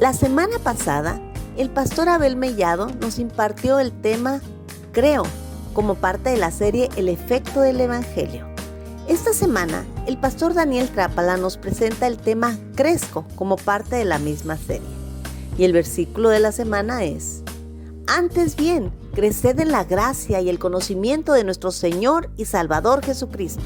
La 0.00 0.14
semana 0.14 0.58
pasada, 0.58 1.20
el 1.58 1.68
pastor 1.68 2.08
Abel 2.08 2.34
Mellado 2.34 2.86
nos 3.02 3.18
impartió 3.18 3.78
el 3.78 3.92
tema 3.92 4.40
Creo, 4.92 5.24
como 5.74 5.94
parte 5.94 6.30
de 6.30 6.38
la 6.38 6.50
serie 6.50 6.88
El 6.96 7.10
efecto 7.10 7.60
del 7.60 7.78
Evangelio. 7.82 8.46
Esta 9.08 9.34
semana, 9.34 9.84
el 10.06 10.16
pastor 10.16 10.54
Daniel 10.54 10.88
Trápala 10.88 11.36
nos 11.36 11.58
presenta 11.58 12.06
el 12.06 12.16
tema 12.16 12.58
Crezco 12.76 13.26
como 13.36 13.56
parte 13.56 13.96
de 13.96 14.06
la 14.06 14.18
misma 14.18 14.56
serie. 14.56 14.88
Y 15.58 15.64
el 15.64 15.74
versículo 15.74 16.30
de 16.30 16.40
la 16.40 16.52
semana 16.52 17.04
es, 17.04 17.42
Antes 18.06 18.56
bien, 18.56 18.90
creced 19.12 19.60
en 19.60 19.70
la 19.70 19.84
gracia 19.84 20.40
y 20.40 20.48
el 20.48 20.58
conocimiento 20.58 21.34
de 21.34 21.44
nuestro 21.44 21.72
Señor 21.72 22.30
y 22.38 22.46
Salvador 22.46 23.04
Jesucristo. 23.04 23.64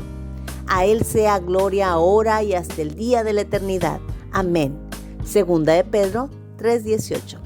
A 0.66 0.84
Él 0.84 1.04
sea 1.04 1.38
gloria 1.38 1.90
ahora 1.90 2.42
y 2.42 2.54
hasta 2.54 2.82
el 2.82 2.96
día 2.96 3.22
de 3.22 3.34
la 3.34 3.42
eternidad. 3.42 4.00
Amén. 4.32 4.83
Segunda 5.24 5.72
de 5.72 5.84
Pedro 5.84 6.30
3:18. 6.58 7.38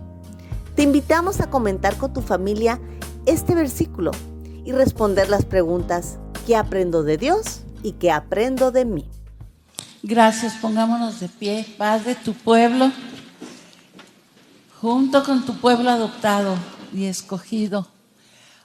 Te 0.75 0.83
invitamos 0.83 1.41
a 1.41 1.51
comentar 1.51 1.97
con 1.97 2.13
tu 2.13 2.21
familia 2.21 2.81
este 3.27 3.55
versículo 3.55 4.11
y 4.65 4.73
responder 4.73 5.29
las 5.29 5.45
preguntas 5.45 6.19
¿qué 6.47 6.57
aprendo 6.57 7.03
de 7.03 7.17
Dios 7.17 7.61
y 7.83 7.93
qué 7.93 8.11
aprendo 8.11 8.71
de 8.71 8.85
mí? 8.85 9.05
Gracias, 10.03 10.55
pongámonos 10.55 11.21
de 11.21 11.29
pie, 11.29 11.67
Padre, 11.77 12.15
tu 12.15 12.33
pueblo, 12.33 12.93
junto 14.81 15.25
con 15.25 15.45
tu 15.45 15.55
pueblo 15.55 15.91
adoptado 15.91 16.57
y 16.93 17.07
escogido. 17.07 17.89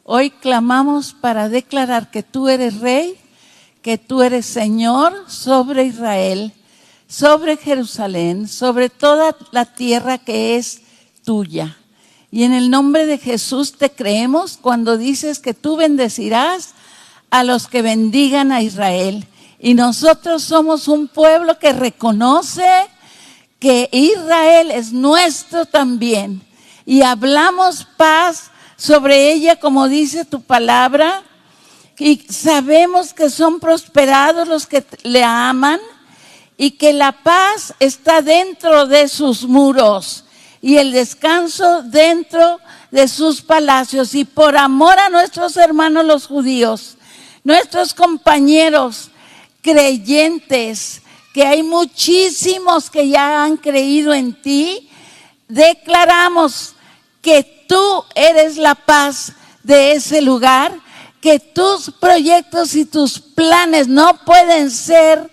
Hoy 0.03 0.31
clamamos 0.31 1.13
para 1.13 1.49
declarar 1.49 2.11
que 2.11 2.23
tú 2.23 2.49
eres 2.49 2.79
rey, 2.81 3.17
que 3.81 3.97
tú 3.97 4.21
eres 4.21 4.45
Señor 4.45 5.13
sobre 5.27 5.85
Israel 5.85 6.53
sobre 7.07 7.57
Jerusalén, 7.57 8.47
sobre 8.47 8.89
toda 8.89 9.35
la 9.51 9.65
tierra 9.65 10.17
que 10.17 10.57
es 10.57 10.81
tuya. 11.23 11.77
Y 12.31 12.43
en 12.43 12.53
el 12.53 12.69
nombre 12.71 13.05
de 13.05 13.19
Jesús 13.19 13.73
te 13.77 13.91
creemos 13.91 14.57
cuando 14.59 14.97
dices 14.97 15.39
que 15.39 15.53
tú 15.53 15.75
bendecirás 15.75 16.73
a 17.29 17.43
los 17.43 17.67
que 17.67 17.81
bendigan 17.81 18.51
a 18.51 18.61
Israel. 18.61 19.27
Y 19.59 19.75
nosotros 19.75 20.43
somos 20.43 20.87
un 20.87 21.07
pueblo 21.07 21.59
que 21.59 21.73
reconoce 21.73 22.65
que 23.59 23.87
Israel 23.91 24.71
es 24.71 24.91
nuestro 24.91 25.65
también. 25.65 26.41
Y 26.85 27.03
hablamos 27.03 27.87
paz 27.97 28.51
sobre 28.75 29.31
ella, 29.31 29.59
como 29.59 29.87
dice 29.87 30.25
tu 30.25 30.41
palabra. 30.41 31.23
Y 31.97 32.25
sabemos 32.29 33.13
que 33.13 33.29
son 33.29 33.59
prosperados 33.59 34.47
los 34.47 34.65
que 34.65 34.83
le 35.03 35.23
aman 35.23 35.79
y 36.63 36.71
que 36.71 36.93
la 36.93 37.11
paz 37.11 37.73
está 37.81 38.21
dentro 38.21 38.87
de 38.87 39.09
sus 39.09 39.43
muros 39.43 40.23
y 40.61 40.77
el 40.77 40.93
descanso 40.93 41.83
dentro 41.83 42.57
de 42.89 43.09
sus 43.09 43.41
palacios. 43.41 44.15
Y 44.15 44.23
por 44.23 44.55
amor 44.55 44.97
a 44.97 45.09
nuestros 45.09 45.57
hermanos 45.57 46.05
los 46.05 46.25
judíos, 46.25 46.95
nuestros 47.43 47.93
compañeros 47.93 49.09
creyentes, 49.61 51.01
que 51.33 51.45
hay 51.45 51.63
muchísimos 51.63 52.89
que 52.89 53.09
ya 53.09 53.43
han 53.43 53.57
creído 53.57 54.13
en 54.13 54.41
ti, 54.41 54.89
declaramos 55.49 56.75
que 57.21 57.65
tú 57.67 58.05
eres 58.15 58.55
la 58.55 58.75
paz 58.75 59.33
de 59.63 59.91
ese 59.91 60.21
lugar, 60.21 60.73
que 61.19 61.41
tus 61.41 61.91
proyectos 61.91 62.73
y 62.75 62.85
tus 62.85 63.19
planes 63.19 63.89
no 63.89 64.17
pueden 64.23 64.71
ser 64.71 65.29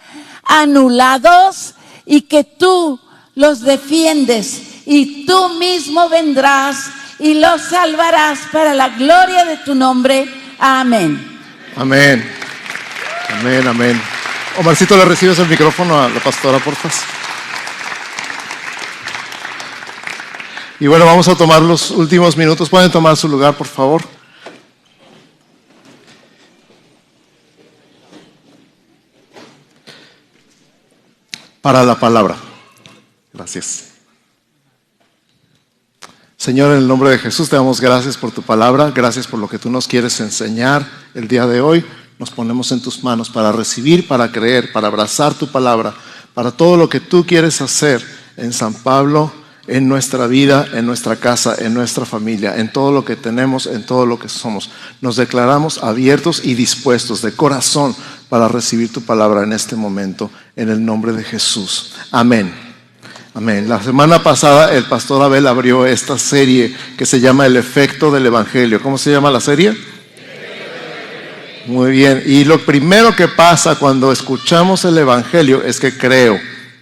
anulados 0.50 1.74
y 2.04 2.22
que 2.22 2.42
tú 2.44 3.00
los 3.36 3.60
defiendes 3.60 4.82
y 4.84 5.24
tú 5.24 5.50
mismo 5.50 6.08
vendrás 6.08 6.90
y 7.20 7.34
los 7.34 7.62
salvarás 7.62 8.40
para 8.52 8.74
la 8.74 8.88
gloria 8.88 9.44
de 9.44 9.58
tu 9.58 9.74
nombre. 9.74 10.28
Amén. 10.58 11.40
Amén. 11.76 12.28
Amén, 13.28 13.68
amén. 13.68 14.02
Omarcito, 14.58 14.96
¿le 14.96 15.04
recibes 15.04 15.38
el 15.38 15.48
micrófono 15.48 16.02
a 16.02 16.08
la 16.08 16.20
pastora, 16.20 16.58
por 16.58 16.74
favor? 16.74 16.98
Y 20.80 20.86
bueno, 20.86 21.04
vamos 21.04 21.28
a 21.28 21.36
tomar 21.36 21.62
los 21.62 21.90
últimos 21.90 22.36
minutos. 22.36 22.68
Pueden 22.68 22.90
tomar 22.90 23.16
su 23.16 23.28
lugar, 23.28 23.54
por 23.54 23.68
favor. 23.68 24.02
Para 31.60 31.82
la 31.84 31.98
palabra. 31.98 32.36
Gracias. 33.32 33.90
Señor, 36.36 36.72
en 36.72 36.78
el 36.78 36.88
nombre 36.88 37.10
de 37.10 37.18
Jesús 37.18 37.50
te 37.50 37.56
damos 37.56 37.80
gracias 37.80 38.16
por 38.16 38.30
tu 38.30 38.40
palabra, 38.40 38.90
gracias 38.92 39.26
por 39.26 39.38
lo 39.38 39.48
que 39.48 39.58
tú 39.58 39.70
nos 39.70 39.86
quieres 39.86 40.18
enseñar 40.20 40.88
el 41.14 41.28
día 41.28 41.46
de 41.46 41.60
hoy. 41.60 41.84
Nos 42.18 42.30
ponemos 42.30 42.72
en 42.72 42.80
tus 42.80 43.04
manos 43.04 43.28
para 43.28 43.52
recibir, 43.52 44.08
para 44.08 44.32
creer, 44.32 44.72
para 44.72 44.86
abrazar 44.86 45.34
tu 45.34 45.48
palabra, 45.48 45.94
para 46.32 46.50
todo 46.50 46.78
lo 46.78 46.88
que 46.88 47.00
tú 47.00 47.26
quieres 47.26 47.60
hacer 47.60 48.02
en 48.38 48.54
San 48.54 48.72
Pablo, 48.72 49.32
en 49.66 49.86
nuestra 49.86 50.26
vida, 50.26 50.66
en 50.72 50.86
nuestra 50.86 51.16
casa, 51.16 51.56
en 51.58 51.74
nuestra 51.74 52.06
familia, 52.06 52.56
en 52.56 52.72
todo 52.72 52.90
lo 52.90 53.04
que 53.04 53.16
tenemos, 53.16 53.66
en 53.66 53.84
todo 53.84 54.06
lo 54.06 54.18
que 54.18 54.28
somos. 54.28 54.70
Nos 55.00 55.16
declaramos 55.16 55.82
abiertos 55.82 56.40
y 56.42 56.54
dispuestos 56.54 57.20
de 57.20 57.32
corazón 57.32 57.94
para 58.30 58.48
recibir 58.48 58.90
tu 58.90 59.02
palabra 59.02 59.42
en 59.42 59.52
este 59.52 59.76
momento, 59.76 60.30
en 60.56 60.70
el 60.70 60.82
nombre 60.82 61.12
de 61.12 61.24
Jesús. 61.24 61.92
Amén. 62.12 62.50
Amén. 63.34 63.68
La 63.68 63.82
semana 63.82 64.22
pasada 64.22 64.72
el 64.72 64.84
pastor 64.84 65.22
Abel 65.22 65.46
abrió 65.46 65.84
esta 65.84 66.16
serie 66.16 66.74
que 66.96 67.04
se 67.04 67.20
llama 67.20 67.46
El 67.46 67.56
efecto 67.56 68.10
del 68.10 68.26
Evangelio. 68.26 68.80
¿Cómo 68.80 68.96
se 68.96 69.10
llama 69.10 69.30
la 69.30 69.40
serie? 69.40 69.76
Muy 71.66 71.90
bien. 71.90 72.22
Y 72.24 72.44
lo 72.44 72.64
primero 72.64 73.14
que 73.14 73.28
pasa 73.28 73.74
cuando 73.74 74.12
escuchamos 74.12 74.84
el 74.84 74.96
Evangelio 74.96 75.62
es 75.64 75.78
que 75.78 75.96
creo. 75.96 76.38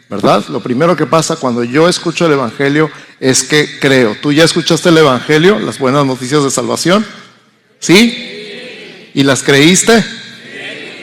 ¿verdad? 0.09 0.45
Lo 0.49 0.61
primero 0.61 0.97
que 0.97 1.07
pasa 1.07 1.37
cuando 1.37 1.65
yo 1.65 1.89
escucho 1.89 2.27
el 2.27 2.33
Evangelio 2.33 2.91
es 3.21 3.43
que 3.43 3.79
creo. 3.79 4.17
¿Tú 4.21 4.33
ya 4.33 4.45
escuchaste 4.45 4.89
el 4.89 4.99
Evangelio, 4.99 5.59
las 5.59 5.79
buenas 5.79 6.07
noticias 6.07 6.45
de 6.45 6.51
salvación? 6.51 7.05
¿Sí? 7.79 9.11
¿Y 9.15 9.23
las 9.23 9.43
creíste? 9.43 10.03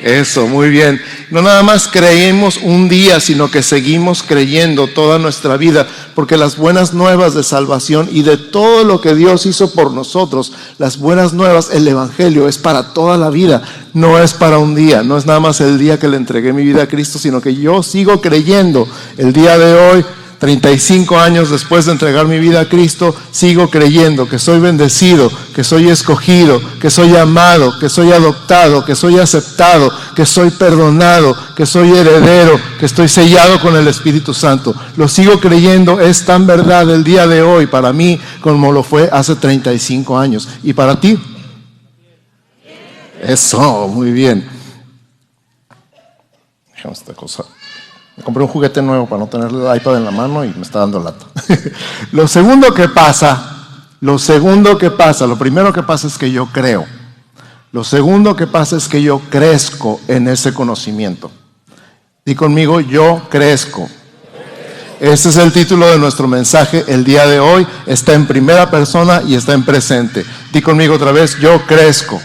Eso, 0.05 0.47
muy 0.47 0.69
bien. 0.69 1.01
No 1.31 1.41
nada 1.41 1.63
más 1.63 1.87
creemos 1.87 2.59
un 2.61 2.87
día, 2.87 3.19
sino 3.19 3.49
que 3.49 3.63
seguimos 3.63 4.21
creyendo 4.21 4.85
toda 4.85 5.17
nuestra 5.17 5.57
vida, 5.57 5.87
porque 6.13 6.37
las 6.37 6.57
buenas 6.57 6.93
nuevas 6.93 7.33
de 7.33 7.41
salvación 7.41 8.07
y 8.11 8.21
de 8.21 8.37
todo 8.37 8.83
lo 8.83 9.01
que 9.01 9.15
Dios 9.15 9.47
hizo 9.47 9.73
por 9.73 9.91
nosotros, 9.91 10.53
las 10.77 10.99
buenas 10.99 11.33
nuevas, 11.33 11.71
el 11.73 11.87
Evangelio 11.87 12.47
es 12.47 12.59
para 12.59 12.93
toda 12.93 13.17
la 13.17 13.31
vida, 13.31 13.63
no 13.95 14.21
es 14.21 14.33
para 14.33 14.59
un 14.59 14.75
día, 14.75 15.01
no 15.01 15.17
es 15.17 15.25
nada 15.25 15.39
más 15.39 15.59
el 15.59 15.79
día 15.79 15.97
que 15.97 16.07
le 16.07 16.17
entregué 16.17 16.53
mi 16.53 16.63
vida 16.63 16.83
a 16.83 16.87
Cristo, 16.87 17.17
sino 17.17 17.41
que 17.41 17.55
yo 17.55 17.81
sigo 17.81 18.21
creyendo 18.21 18.87
el 19.17 19.33
día 19.33 19.57
de 19.57 19.73
hoy 19.73 20.05
35 20.39 21.17
años 21.17 21.49
después 21.49 21.85
de 21.85 21.93
entregar 21.93 22.27
mi 22.27 22.39
vida 22.39 22.61
a 22.61 22.69
Cristo, 22.69 23.15
sigo 23.31 23.69
creyendo 23.69 24.27
que 24.27 24.39
soy 24.39 24.59
bendecido, 24.59 25.31
que 25.53 25.63
soy 25.63 25.89
escogido, 25.89 26.61
que 26.79 26.89
soy 26.89 27.15
amado, 27.15 27.77
que 27.79 27.89
soy 27.89 28.11
adoptado, 28.11 28.83
que 28.85 28.95
soy 28.95 29.19
aceptado, 29.19 29.91
que 30.15 30.25
soy 30.25 30.51
perdonado, 30.51 31.35
que 31.55 31.65
soy 31.65 31.91
heredero, 31.91 32.59
que 32.79 32.85
estoy 32.85 33.07
sellado 33.07 33.59
con 33.61 33.75
el 33.75 33.87
Espíritu 33.87 34.33
Santo. 34.33 34.75
Lo 34.97 35.07
sigo 35.07 35.39
creyendo, 35.39 35.99
es 35.99 36.25
tan 36.25 36.45
verdad 36.45 36.89
el 36.89 37.03
día 37.03 37.27
de 37.27 37.41
hoy 37.41 37.67
para 37.67 37.93
mí 37.93 38.19
como 38.41 38.71
lo 38.71 38.83
fue 38.83 39.09
hace 39.11 39.35
35 39.35 40.17
años. 40.17 40.47
¿Y 40.63 40.73
para 40.73 40.99
ti? 40.99 41.17
Eso, 43.21 43.87
muy 43.87 44.11
bien. 44.11 44.47
esta 46.91 47.13
cosa. 47.13 47.43
Compré 48.23 48.43
un 48.43 48.49
juguete 48.49 48.81
nuevo 48.81 49.05
para 49.07 49.19
no 49.19 49.27
tener 49.27 49.49
el 49.49 49.75
iPad 49.75 49.97
en 49.97 50.05
la 50.05 50.11
mano 50.11 50.45
y 50.45 50.49
me 50.49 50.61
está 50.61 50.79
dando 50.79 50.99
lata. 50.99 51.25
lo 52.11 52.27
segundo 52.27 52.73
que 52.73 52.87
pasa, 52.87 53.77
lo 53.99 54.17
segundo 54.17 54.77
que 54.77 54.89
pasa, 54.89 55.27
lo 55.27 55.37
primero 55.37 55.73
que 55.73 55.83
pasa 55.83 56.07
es 56.07 56.17
que 56.17 56.31
yo 56.31 56.47
creo. 56.47 56.85
Lo 57.71 57.83
segundo 57.83 58.35
que 58.37 58.47
pasa 58.47 58.77
es 58.77 58.87
que 58.87 59.01
yo 59.01 59.19
crezco 59.29 59.99
en 60.07 60.29
ese 60.29 60.53
conocimiento. 60.53 61.29
Y 62.23 62.33
conmigo, 62.33 62.79
yo 62.79 63.21
crezco. 63.29 63.89
Ese 65.01 65.29
es 65.29 65.35
el 65.35 65.51
título 65.51 65.85
de 65.87 65.99
nuestro 65.99 66.25
mensaje 66.25 66.85
el 66.87 67.03
día 67.03 67.27
de 67.27 67.41
hoy. 67.41 67.67
Está 67.85 68.13
en 68.13 68.27
primera 68.27 68.71
persona 68.71 69.21
y 69.27 69.35
está 69.35 69.53
en 69.53 69.65
presente. 69.65 70.25
Di 70.53 70.61
conmigo 70.61 70.95
otra 70.95 71.11
vez, 71.11 71.37
yo 71.37 71.61
crezco. 71.67 72.21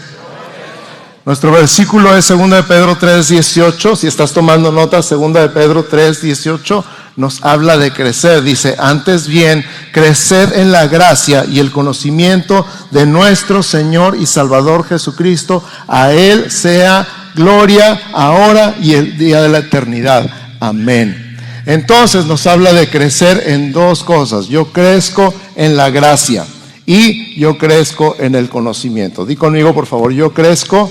Nuestro 1.23 1.51
versículo 1.51 2.17
es 2.17 2.27
2 2.27 2.49
de 2.49 2.63
Pedro 2.63 2.97
3:18. 2.97 3.95
Si 3.95 4.07
estás 4.07 4.33
tomando 4.33 4.71
nota, 4.71 5.01
2 5.01 5.33
de 5.33 5.49
Pedro 5.49 5.85
3:18 5.85 6.83
nos 7.15 7.45
habla 7.45 7.77
de 7.77 7.93
crecer. 7.93 8.41
Dice, 8.41 8.75
antes 8.79 9.27
bien, 9.27 9.63
crecer 9.91 10.53
en 10.55 10.71
la 10.71 10.87
gracia 10.87 11.45
y 11.45 11.59
el 11.59 11.71
conocimiento 11.71 12.65
de 12.89 13.05
nuestro 13.05 13.61
Señor 13.61 14.17
y 14.19 14.25
Salvador 14.25 14.83
Jesucristo. 14.83 15.63
A 15.87 16.11
Él 16.11 16.49
sea 16.49 17.07
gloria 17.35 18.01
ahora 18.13 18.75
y 18.81 18.95
el 18.95 19.15
día 19.15 19.43
de 19.43 19.49
la 19.49 19.59
eternidad. 19.59 20.27
Amén. 20.59 21.37
Entonces 21.67 22.25
nos 22.25 22.47
habla 22.47 22.73
de 22.73 22.89
crecer 22.89 23.43
en 23.45 23.71
dos 23.71 24.03
cosas. 24.03 24.47
Yo 24.47 24.73
crezco 24.73 25.31
en 25.55 25.77
la 25.77 25.91
gracia 25.91 26.45
y 26.87 27.39
yo 27.39 27.59
crezco 27.59 28.15
en 28.17 28.33
el 28.33 28.49
conocimiento. 28.49 29.23
Di 29.23 29.35
conmigo, 29.35 29.71
por 29.71 29.85
favor, 29.85 30.11
yo 30.11 30.33
crezco 30.33 30.89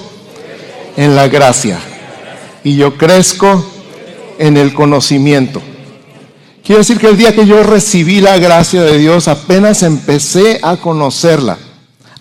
en 1.01 1.17
la 1.17 1.29
gracia 1.29 1.81
y 2.63 2.77
yo 2.77 2.99
crezco 2.99 3.65
en 4.39 4.59
el 4.59 4.75
conocimiento. 4.75 5.63
Quiero 6.63 6.81
decir 6.81 6.99
que 6.99 7.07
el 7.07 7.17
día 7.17 7.35
que 7.35 7.47
yo 7.47 7.63
recibí 7.63 8.21
la 8.21 8.37
gracia 8.37 8.83
de 8.83 8.99
Dios, 8.99 9.27
apenas 9.27 9.83
empecé 9.83 10.61
a 10.63 10.77
conocerla. 10.77 11.57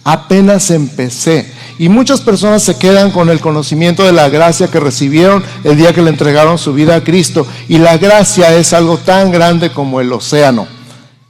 Apenas 0.05 0.71
empecé. 0.71 1.51
Y 1.77 1.89
muchas 1.89 2.21
personas 2.21 2.63
se 2.63 2.77
quedan 2.77 3.11
con 3.11 3.29
el 3.29 3.41
conocimiento 3.41 4.05
de 4.05 4.13
la 4.13 4.29
gracia 4.29 4.69
que 4.69 4.79
recibieron 4.79 5.43
el 5.65 5.75
día 5.75 5.91
que 5.93 6.01
le 6.01 6.09
entregaron 6.09 6.57
su 6.57 6.73
vida 6.73 6.95
a 6.95 7.03
Cristo. 7.03 7.45
Y 7.67 7.79
la 7.79 7.97
gracia 7.97 8.55
es 8.55 8.71
algo 8.71 8.97
tan 8.97 9.29
grande 9.29 9.73
como 9.73 9.99
el 9.99 10.11
océano. 10.13 10.67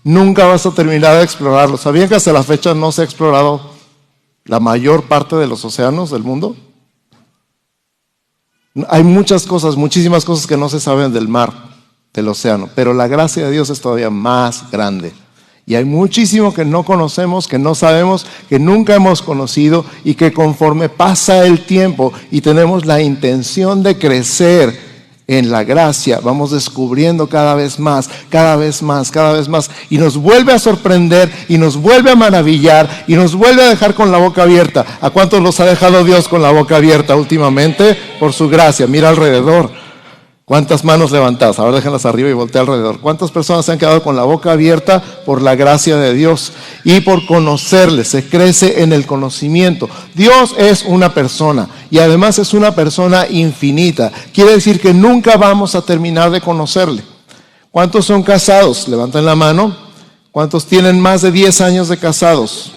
Nunca 0.03 0.45
vas 0.45 0.67
a 0.67 0.71
terminar 0.71 1.17
de 1.17 1.23
explorarlo. 1.23 1.77
¿Sabían 1.77 2.09
que 2.09 2.15
hasta 2.15 2.31
la 2.31 2.43
fecha 2.43 2.75
no 2.75 2.91
se 2.91 3.01
ha 3.01 3.05
explorado 3.05 3.71
la 4.45 4.59
mayor 4.59 5.05
parte 5.05 5.35
de 5.35 5.47
los 5.47 5.65
océanos 5.65 6.11
del 6.11 6.21
mundo? 6.21 6.55
Hay 8.89 9.03
muchas 9.03 9.45
cosas, 9.45 9.75
muchísimas 9.75 10.25
cosas 10.25 10.47
que 10.47 10.57
no 10.57 10.69
se 10.69 10.79
saben 10.79 11.11
del 11.11 11.27
mar, 11.27 11.51
del 12.13 12.27
océano, 12.27 12.69
pero 12.75 12.93
la 12.93 13.07
gracia 13.07 13.45
de 13.45 13.51
Dios 13.51 13.69
es 13.69 13.81
todavía 13.81 14.09
más 14.09 14.69
grande. 14.71 15.13
Y 15.65 15.75
hay 15.75 15.85
muchísimo 15.85 16.51
que 16.51 16.65
no 16.65 16.83
conocemos, 16.83 17.47
que 17.47 17.59
no 17.59 17.75
sabemos, 17.75 18.25
que 18.49 18.57
nunca 18.57 18.95
hemos 18.95 19.21
conocido 19.21 19.85
y 20.03 20.15
que 20.15 20.33
conforme 20.33 20.89
pasa 20.89 21.45
el 21.45 21.63
tiempo 21.63 22.11
y 22.31 22.41
tenemos 22.41 22.87
la 22.87 23.01
intención 23.01 23.83
de 23.83 23.99
crecer 23.99 24.88
en 25.29 25.51
la 25.51 25.63
gracia, 25.63 26.19
vamos 26.23 26.49
descubriendo 26.49 27.29
cada 27.29 27.53
vez 27.53 27.79
más, 27.79 28.09
cada 28.29 28.55
vez 28.55 28.81
más, 28.81 29.11
cada 29.11 29.33
vez 29.33 29.47
más. 29.47 29.69
Y 29.91 29.99
nos 29.99 30.17
vuelve 30.17 30.53
a 30.53 30.59
sorprender 30.59 31.31
y 31.47 31.59
nos 31.59 31.77
vuelve 31.77 32.09
a 32.09 32.15
maravillar 32.15 33.05
y 33.07 33.13
nos 33.13 33.35
vuelve 33.35 33.61
a 33.61 33.69
dejar 33.69 33.93
con 33.93 34.11
la 34.11 34.17
boca 34.17 34.41
abierta. 34.41 34.83
¿A 34.99 35.11
cuántos 35.11 35.39
los 35.41 35.59
ha 35.59 35.65
dejado 35.65 36.03
Dios 36.03 36.27
con 36.27 36.41
la 36.41 36.49
boca 36.49 36.77
abierta 36.77 37.15
últimamente? 37.15 37.95
Por 38.19 38.33
su 38.33 38.49
gracia. 38.49 38.87
Mira 38.87 39.09
alrededor. 39.09 39.69
¿Cuántas 40.49 40.83
manos 40.83 41.11
levantadas? 41.11 41.59
Ahora 41.59 41.75
déjenlas 41.75 42.07
arriba 42.07 42.27
y 42.27 42.33
voltea 42.33 42.61
alrededor. 42.61 42.99
¿Cuántas 42.99 43.29
personas 43.29 43.67
se 43.67 43.71
han 43.71 43.77
quedado 43.77 44.01
con 44.01 44.15
la 44.15 44.23
boca 44.23 44.51
abierta 44.51 44.99
por 45.23 45.43
la 45.43 45.53
gracia 45.53 45.97
de 45.97 46.11
Dios 46.15 46.53
y 46.83 47.01
por 47.01 47.27
conocerle? 47.27 48.03
Se 48.03 48.27
crece 48.27 48.81
en 48.81 48.91
el 48.91 49.05
conocimiento. 49.05 49.87
Dios 50.15 50.55
es 50.57 50.85
una 50.87 51.13
persona 51.13 51.69
y 51.91 51.99
además 51.99 52.39
es 52.39 52.55
una 52.55 52.73
persona 52.73 53.27
infinita. 53.29 54.11
Quiere 54.33 54.53
decir 54.53 54.81
que 54.81 54.91
nunca 54.91 55.37
vamos 55.37 55.75
a 55.75 55.83
terminar 55.83 56.31
de 56.31 56.41
conocerle. 56.41 57.03
¿Cuántos 57.69 58.05
son 58.05 58.23
casados? 58.23 58.87
Levanten 58.87 59.25
la 59.25 59.35
mano. 59.35 59.77
¿Cuántos 60.31 60.65
tienen 60.65 60.99
más 60.99 61.21
de 61.21 61.31
10 61.31 61.61
años 61.61 61.89
de 61.89 61.97
casados? 61.97 62.71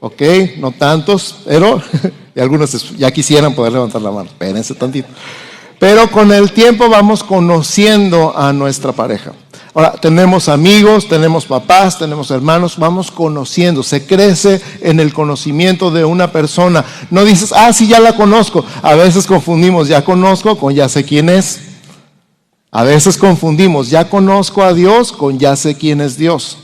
Ok, 0.00 0.22
no 0.56 0.70
tantos, 0.70 1.36
pero 1.44 1.78
y 2.34 2.40
algunos 2.40 2.96
ya 2.96 3.10
quisieran 3.10 3.54
poder 3.54 3.74
levantar 3.74 4.00
la 4.00 4.10
mano. 4.10 4.30
Espérense 4.30 4.74
tantito. 4.74 5.08
Pero 5.82 6.08
con 6.12 6.30
el 6.30 6.52
tiempo 6.52 6.88
vamos 6.88 7.24
conociendo 7.24 8.38
a 8.38 8.52
nuestra 8.52 8.92
pareja. 8.92 9.32
Ahora, 9.74 9.90
tenemos 10.00 10.48
amigos, 10.48 11.08
tenemos 11.08 11.44
papás, 11.44 11.98
tenemos 11.98 12.30
hermanos, 12.30 12.78
vamos 12.78 13.10
conociendo, 13.10 13.82
se 13.82 14.06
crece 14.06 14.62
en 14.80 15.00
el 15.00 15.12
conocimiento 15.12 15.90
de 15.90 16.04
una 16.04 16.30
persona. 16.30 16.84
No 17.10 17.24
dices, 17.24 17.52
ah, 17.52 17.72
sí, 17.72 17.88
ya 17.88 17.98
la 17.98 18.14
conozco. 18.14 18.64
A 18.80 18.94
veces 18.94 19.26
confundimos, 19.26 19.88
ya 19.88 20.04
conozco 20.04 20.56
con 20.56 20.72
ya 20.72 20.88
sé 20.88 21.02
quién 21.02 21.28
es. 21.28 21.60
A 22.70 22.84
veces 22.84 23.18
confundimos, 23.18 23.90
ya 23.90 24.08
conozco 24.08 24.62
a 24.62 24.74
Dios 24.74 25.10
con 25.10 25.36
ya 25.36 25.56
sé 25.56 25.76
quién 25.76 26.00
es 26.00 26.16
Dios. 26.16 26.58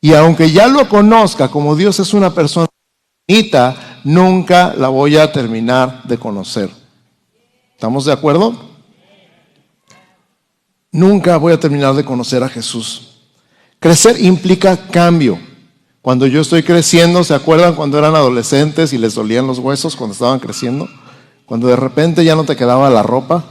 Y 0.00 0.14
aunque 0.14 0.52
ya 0.52 0.68
lo 0.68 0.88
conozca, 0.88 1.48
como 1.48 1.74
Dios 1.74 1.98
es 1.98 2.14
una 2.14 2.32
persona 2.32 2.68
bonita, 3.26 4.00
nunca 4.04 4.74
la 4.78 4.90
voy 4.90 5.16
a 5.16 5.32
terminar 5.32 6.04
de 6.04 6.18
conocer. 6.18 6.77
¿Estamos 7.78 8.04
de 8.06 8.12
acuerdo? 8.12 8.56
Nunca 10.90 11.36
voy 11.36 11.52
a 11.52 11.60
terminar 11.60 11.94
de 11.94 12.04
conocer 12.04 12.42
a 12.42 12.48
Jesús. 12.48 13.20
Crecer 13.78 14.20
implica 14.20 14.76
cambio. 14.88 15.38
Cuando 16.02 16.26
yo 16.26 16.40
estoy 16.40 16.64
creciendo, 16.64 17.22
¿se 17.22 17.34
acuerdan 17.34 17.76
cuando 17.76 17.96
eran 17.96 18.16
adolescentes 18.16 18.92
y 18.92 18.98
les 18.98 19.14
dolían 19.14 19.46
los 19.46 19.60
huesos 19.60 19.94
cuando 19.94 20.14
estaban 20.14 20.40
creciendo? 20.40 20.88
Cuando 21.46 21.68
de 21.68 21.76
repente 21.76 22.24
ya 22.24 22.34
no 22.34 22.42
te 22.42 22.56
quedaba 22.56 22.90
la 22.90 23.04
ropa. 23.04 23.44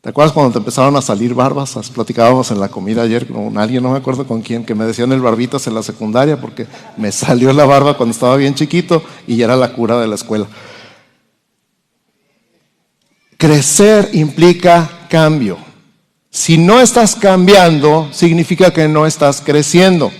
¿Te 0.00 0.08
acuerdas 0.08 0.32
cuando 0.32 0.50
te 0.50 0.58
empezaron 0.58 0.96
a 0.96 1.00
salir 1.00 1.32
barbas? 1.32 1.88
Platicábamos 1.94 2.50
en 2.50 2.58
la 2.58 2.68
comida 2.68 3.02
ayer 3.02 3.28
con 3.28 3.56
alguien, 3.58 3.84
no 3.84 3.92
me 3.92 3.98
acuerdo 3.98 4.26
con 4.26 4.42
quién, 4.42 4.66
que 4.66 4.74
me 4.74 4.86
decían 4.86 5.12
el 5.12 5.20
barbitas 5.20 5.68
en 5.68 5.74
la 5.74 5.84
secundaria 5.84 6.40
porque 6.40 6.66
me 6.96 7.12
salió 7.12 7.52
la 7.52 7.64
barba 7.64 7.96
cuando 7.96 8.12
estaba 8.12 8.36
bien 8.36 8.56
chiquito 8.56 9.04
y 9.28 9.36
ya 9.36 9.44
era 9.44 9.54
la 9.54 9.72
cura 9.72 10.00
de 10.00 10.08
la 10.08 10.16
escuela. 10.16 10.48
Crecer 13.42 14.10
implica 14.12 14.88
cambio. 15.10 15.58
Si 16.30 16.58
no 16.58 16.80
estás 16.80 17.16
cambiando, 17.16 18.08
significa 18.12 18.72
que 18.72 18.86
no 18.86 19.04
estás 19.04 19.40
creciendo. 19.40 20.12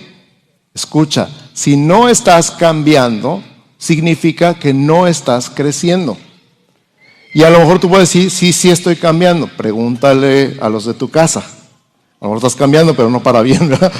Escucha, 0.73 1.29
si 1.53 1.77
no 1.77 2.09
estás 2.09 2.51
cambiando, 2.51 3.41
significa 3.77 4.55
que 4.55 4.73
no 4.73 5.07
estás 5.07 5.49
creciendo. 5.49 6.17
Y 7.33 7.43
a 7.43 7.49
lo 7.49 7.59
mejor 7.59 7.79
tú 7.79 7.87
puedes 7.87 8.09
decir, 8.09 8.29
sí, 8.29 8.51
sí 8.51 8.69
estoy 8.69 8.97
cambiando. 8.97 9.47
Pregúntale 9.47 10.57
a 10.59 10.67
los 10.67 10.83
de 10.83 10.93
tu 10.93 11.09
casa. 11.09 11.39
A 11.39 12.25
lo 12.25 12.27
mejor 12.27 12.37
estás 12.39 12.57
cambiando, 12.57 12.93
pero 12.93 13.09
no 13.09 13.23
para 13.23 13.41
bien, 13.41 13.69
¿verdad? 13.69 13.93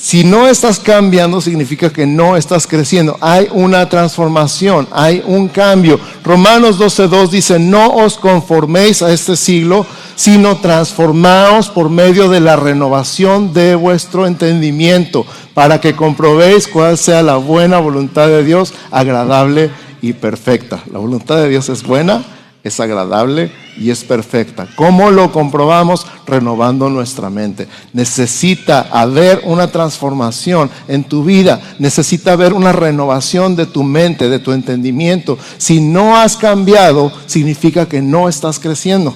Si 0.00 0.22
no 0.22 0.46
estás 0.46 0.78
cambiando, 0.78 1.40
significa 1.40 1.90
que 1.90 2.06
no 2.06 2.36
estás 2.36 2.68
creciendo. 2.68 3.18
Hay 3.20 3.48
una 3.52 3.88
transformación, 3.88 4.86
hay 4.92 5.22
un 5.26 5.48
cambio. 5.48 5.98
Romanos 6.22 6.78
12.2 6.78 7.30
dice, 7.30 7.58
no 7.58 7.88
os 7.88 8.16
conforméis 8.16 9.02
a 9.02 9.12
este 9.12 9.36
siglo, 9.36 9.84
sino 10.14 10.58
transformaos 10.58 11.68
por 11.68 11.90
medio 11.90 12.28
de 12.28 12.38
la 12.38 12.54
renovación 12.54 13.52
de 13.52 13.74
vuestro 13.74 14.26
entendimiento, 14.26 15.26
para 15.52 15.80
que 15.80 15.96
comprobéis 15.96 16.68
cuál 16.68 16.96
sea 16.96 17.22
la 17.22 17.36
buena 17.36 17.80
voluntad 17.80 18.28
de 18.28 18.44
Dios, 18.44 18.74
agradable 18.92 19.70
y 20.00 20.12
perfecta. 20.12 20.80
La 20.92 21.00
voluntad 21.00 21.38
de 21.38 21.48
Dios 21.48 21.68
es 21.68 21.82
buena, 21.82 22.24
es 22.64 22.80
agradable 22.80 23.50
y 23.76 23.90
es 23.90 24.04
perfecta. 24.04 24.68
¿Cómo 24.76 25.10
lo 25.10 25.32
comprobamos? 25.32 26.06
Renovando 26.26 26.90
nuestra 26.90 27.30
mente. 27.30 27.68
Necesita 27.92 28.88
haber 28.90 29.42
una 29.44 29.70
transformación 29.70 30.70
en 30.88 31.04
tu 31.04 31.24
vida. 31.24 31.60
Necesita 31.78 32.32
haber 32.32 32.52
una 32.52 32.72
renovación 32.72 33.56
de 33.56 33.66
tu 33.66 33.82
mente, 33.84 34.28
de 34.28 34.38
tu 34.38 34.52
entendimiento. 34.52 35.38
Si 35.56 35.80
no 35.80 36.16
has 36.16 36.36
cambiado, 36.36 37.12
significa 37.26 37.86
que 37.86 38.02
no 38.02 38.28
estás 38.28 38.58
creciendo. 38.58 39.14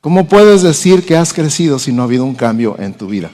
¿Cómo 0.00 0.26
puedes 0.28 0.62
decir 0.62 1.04
que 1.04 1.16
has 1.16 1.32
crecido 1.32 1.78
si 1.78 1.92
no 1.92 2.02
ha 2.02 2.04
habido 2.04 2.24
un 2.24 2.34
cambio 2.34 2.76
en 2.78 2.94
tu 2.94 3.08
vida? 3.08 3.30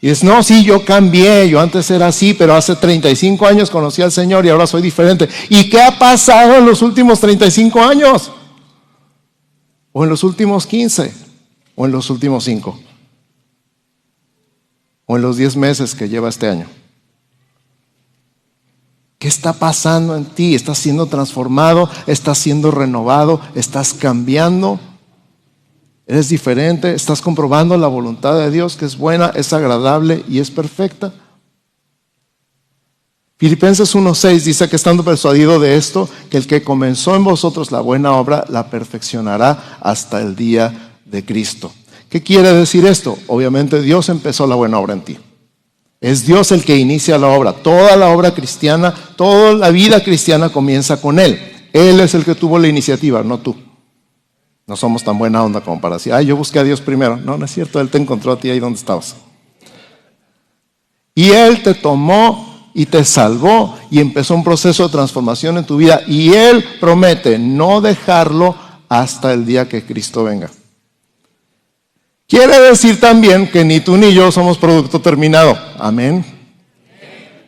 Y 0.00 0.10
es, 0.10 0.22
no, 0.22 0.42
sí, 0.42 0.62
yo 0.62 0.84
cambié, 0.84 1.48
yo 1.48 1.60
antes 1.60 1.90
era 1.90 2.06
así, 2.06 2.32
pero 2.32 2.54
hace 2.54 2.76
35 2.76 3.46
años 3.46 3.68
conocí 3.68 4.00
al 4.00 4.12
Señor 4.12 4.46
y 4.46 4.48
ahora 4.48 4.66
soy 4.66 4.80
diferente. 4.80 5.28
¿Y 5.48 5.68
qué 5.68 5.82
ha 5.82 5.98
pasado 5.98 6.56
en 6.56 6.66
los 6.66 6.82
últimos 6.82 7.18
35 7.18 7.80
años? 7.82 8.30
¿O 9.92 10.04
en 10.04 10.10
los 10.10 10.22
últimos 10.22 10.66
15? 10.66 11.12
¿O 11.74 11.86
en 11.86 11.92
los 11.92 12.10
últimos 12.10 12.44
5? 12.44 12.80
¿O 15.06 15.16
en 15.16 15.22
los 15.22 15.36
10 15.36 15.56
meses 15.56 15.94
que 15.96 16.08
lleva 16.08 16.28
este 16.28 16.48
año? 16.48 16.66
¿Qué 19.18 19.26
está 19.26 19.52
pasando 19.52 20.14
en 20.16 20.26
ti? 20.26 20.54
¿Estás 20.54 20.78
siendo 20.78 21.06
transformado? 21.06 21.90
¿Estás 22.06 22.38
siendo 22.38 22.70
renovado? 22.70 23.40
¿Estás 23.56 23.94
cambiando? 23.94 24.78
Eres 26.08 26.30
diferente, 26.30 26.94
estás 26.94 27.20
comprobando 27.20 27.76
la 27.76 27.86
voluntad 27.86 28.38
de 28.38 28.50
Dios 28.50 28.76
que 28.76 28.86
es 28.86 28.96
buena, 28.96 29.30
es 29.34 29.52
agradable 29.52 30.24
y 30.26 30.38
es 30.38 30.50
perfecta. 30.50 31.12
Filipenses 33.36 33.94
1.6 33.94 34.40
dice 34.40 34.70
que 34.70 34.76
estando 34.76 35.04
persuadido 35.04 35.60
de 35.60 35.76
esto, 35.76 36.08
que 36.30 36.38
el 36.38 36.46
que 36.46 36.64
comenzó 36.64 37.14
en 37.14 37.24
vosotros 37.24 37.70
la 37.70 37.82
buena 37.82 38.12
obra 38.12 38.46
la 38.48 38.70
perfeccionará 38.70 39.76
hasta 39.82 40.22
el 40.22 40.34
día 40.34 40.94
de 41.04 41.26
Cristo. 41.26 41.70
¿Qué 42.08 42.22
quiere 42.22 42.54
decir 42.54 42.86
esto? 42.86 43.18
Obviamente 43.26 43.82
Dios 43.82 44.08
empezó 44.08 44.46
la 44.46 44.54
buena 44.54 44.78
obra 44.78 44.94
en 44.94 45.02
ti. 45.02 45.18
Es 46.00 46.24
Dios 46.26 46.52
el 46.52 46.64
que 46.64 46.78
inicia 46.78 47.18
la 47.18 47.28
obra. 47.28 47.52
Toda 47.52 47.96
la 47.96 48.08
obra 48.08 48.34
cristiana, 48.34 48.94
toda 49.14 49.52
la 49.52 49.68
vida 49.68 50.02
cristiana 50.02 50.48
comienza 50.48 51.02
con 51.02 51.18
Él. 51.18 51.38
Él 51.74 52.00
es 52.00 52.14
el 52.14 52.24
que 52.24 52.34
tuvo 52.34 52.58
la 52.58 52.68
iniciativa, 52.68 53.22
no 53.22 53.40
tú. 53.40 53.67
No 54.68 54.76
somos 54.76 55.02
tan 55.02 55.16
buena 55.16 55.42
onda 55.42 55.62
como 55.62 55.80
para 55.80 55.96
decir, 55.96 56.12
ay, 56.12 56.26
yo 56.26 56.36
busqué 56.36 56.58
a 56.58 56.62
Dios 56.62 56.82
primero. 56.82 57.16
No, 57.16 57.38
no 57.38 57.46
es 57.46 57.50
cierto, 57.50 57.80
Él 57.80 57.88
te 57.88 57.96
encontró 57.96 58.32
a 58.32 58.38
ti 58.38 58.50
ahí 58.50 58.60
donde 58.60 58.78
estabas. 58.78 59.16
Y 61.14 61.30
Él 61.30 61.62
te 61.62 61.72
tomó 61.72 62.70
y 62.74 62.84
te 62.84 63.02
salvó 63.02 63.78
y 63.90 63.98
empezó 63.98 64.34
un 64.34 64.44
proceso 64.44 64.84
de 64.84 64.92
transformación 64.92 65.56
en 65.56 65.64
tu 65.64 65.78
vida. 65.78 66.02
Y 66.06 66.34
Él 66.34 66.62
promete 66.78 67.38
no 67.38 67.80
dejarlo 67.80 68.54
hasta 68.90 69.32
el 69.32 69.46
día 69.46 69.66
que 69.66 69.86
Cristo 69.86 70.22
venga. 70.24 70.50
Quiere 72.26 72.60
decir 72.60 73.00
también 73.00 73.50
que 73.50 73.64
ni 73.64 73.80
tú 73.80 73.96
ni 73.96 74.12
yo 74.12 74.30
somos 74.30 74.58
producto 74.58 75.00
terminado. 75.00 75.58
Amén. 75.78 76.22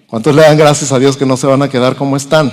¿Cuántos 0.07 0.35
le 0.35 0.41
dan 0.41 0.57
gracias 0.57 0.91
a 0.91 0.99
Dios 0.99 1.19
que 1.19 1.27
no 1.27 1.37
se 1.37 1.47
van 1.47 1.61
a 1.61 1.69
quedar 1.69 1.97
como 1.97 2.17
están? 2.17 2.51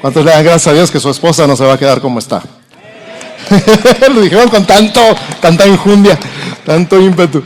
¿Cuántos 0.00 0.24
le 0.24 0.32
dan 0.32 0.42
gracias 0.42 0.66
a 0.66 0.72
Dios 0.72 0.90
que 0.90 0.98
su 0.98 1.08
esposa 1.10 1.46
no 1.46 1.54
se 1.54 1.64
va 1.64 1.74
a 1.74 1.78
quedar 1.78 2.00
como 2.00 2.18
está? 2.18 2.42
Lo 4.14 4.20
dijeron 4.20 4.48
con 4.48 4.66
tanto, 4.66 5.00
tanta 5.40 5.66
injundia, 5.66 6.18
tanto 6.64 7.00
ímpetu. 7.00 7.42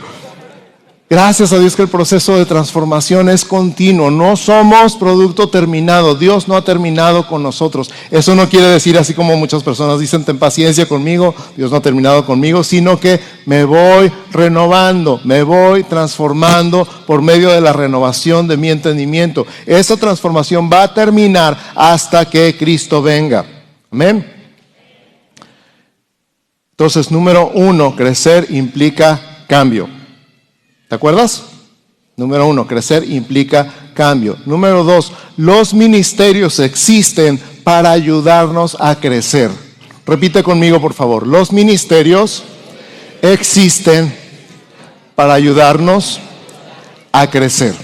Gracias 1.11 1.51
a 1.51 1.59
Dios 1.59 1.75
que 1.75 1.81
el 1.81 1.89
proceso 1.89 2.37
de 2.37 2.45
transformación 2.45 3.27
es 3.27 3.43
continuo. 3.43 4.09
No 4.09 4.37
somos 4.37 4.95
producto 4.95 5.49
terminado. 5.49 6.15
Dios 6.15 6.47
no 6.47 6.55
ha 6.55 6.63
terminado 6.63 7.27
con 7.27 7.43
nosotros. 7.43 7.91
Eso 8.11 8.33
no 8.33 8.47
quiere 8.47 8.67
decir, 8.67 8.97
así 8.97 9.13
como 9.13 9.35
muchas 9.35 9.61
personas 9.61 9.99
dicen, 9.99 10.23
ten 10.23 10.39
paciencia 10.39 10.87
conmigo, 10.87 11.35
Dios 11.57 11.69
no 11.69 11.75
ha 11.75 11.81
terminado 11.81 12.25
conmigo, 12.25 12.63
sino 12.63 12.97
que 12.97 13.19
me 13.45 13.65
voy 13.65 14.09
renovando, 14.31 15.19
me 15.25 15.43
voy 15.43 15.83
transformando 15.83 16.87
por 17.05 17.21
medio 17.21 17.49
de 17.49 17.59
la 17.59 17.73
renovación 17.73 18.47
de 18.47 18.55
mi 18.55 18.69
entendimiento. 18.69 19.45
Esa 19.65 19.97
transformación 19.97 20.69
va 20.71 20.83
a 20.83 20.93
terminar 20.93 21.57
hasta 21.75 22.23
que 22.23 22.55
Cristo 22.57 23.01
venga. 23.01 23.43
Amén. 23.91 24.40
Entonces, 26.81 27.11
número 27.11 27.51
uno, 27.53 27.95
crecer 27.95 28.47
implica 28.49 29.43
cambio. 29.47 29.87
¿Te 30.89 30.95
acuerdas? 30.95 31.43
Número 32.17 32.47
uno, 32.47 32.65
crecer 32.65 33.07
implica 33.07 33.71
cambio. 33.93 34.35
Número 34.47 34.83
dos, 34.83 35.13
los 35.37 35.75
ministerios 35.75 36.57
existen 36.57 37.39
para 37.63 37.91
ayudarnos 37.91 38.75
a 38.79 38.95
crecer. 38.95 39.51
Repite 40.07 40.41
conmigo, 40.41 40.81
por 40.81 40.95
favor. 40.95 41.27
Los 41.27 41.51
ministerios 41.51 42.41
existen 43.21 44.11
para 45.13 45.35
ayudarnos 45.35 46.19
a 47.11 47.29
crecer. 47.29 47.75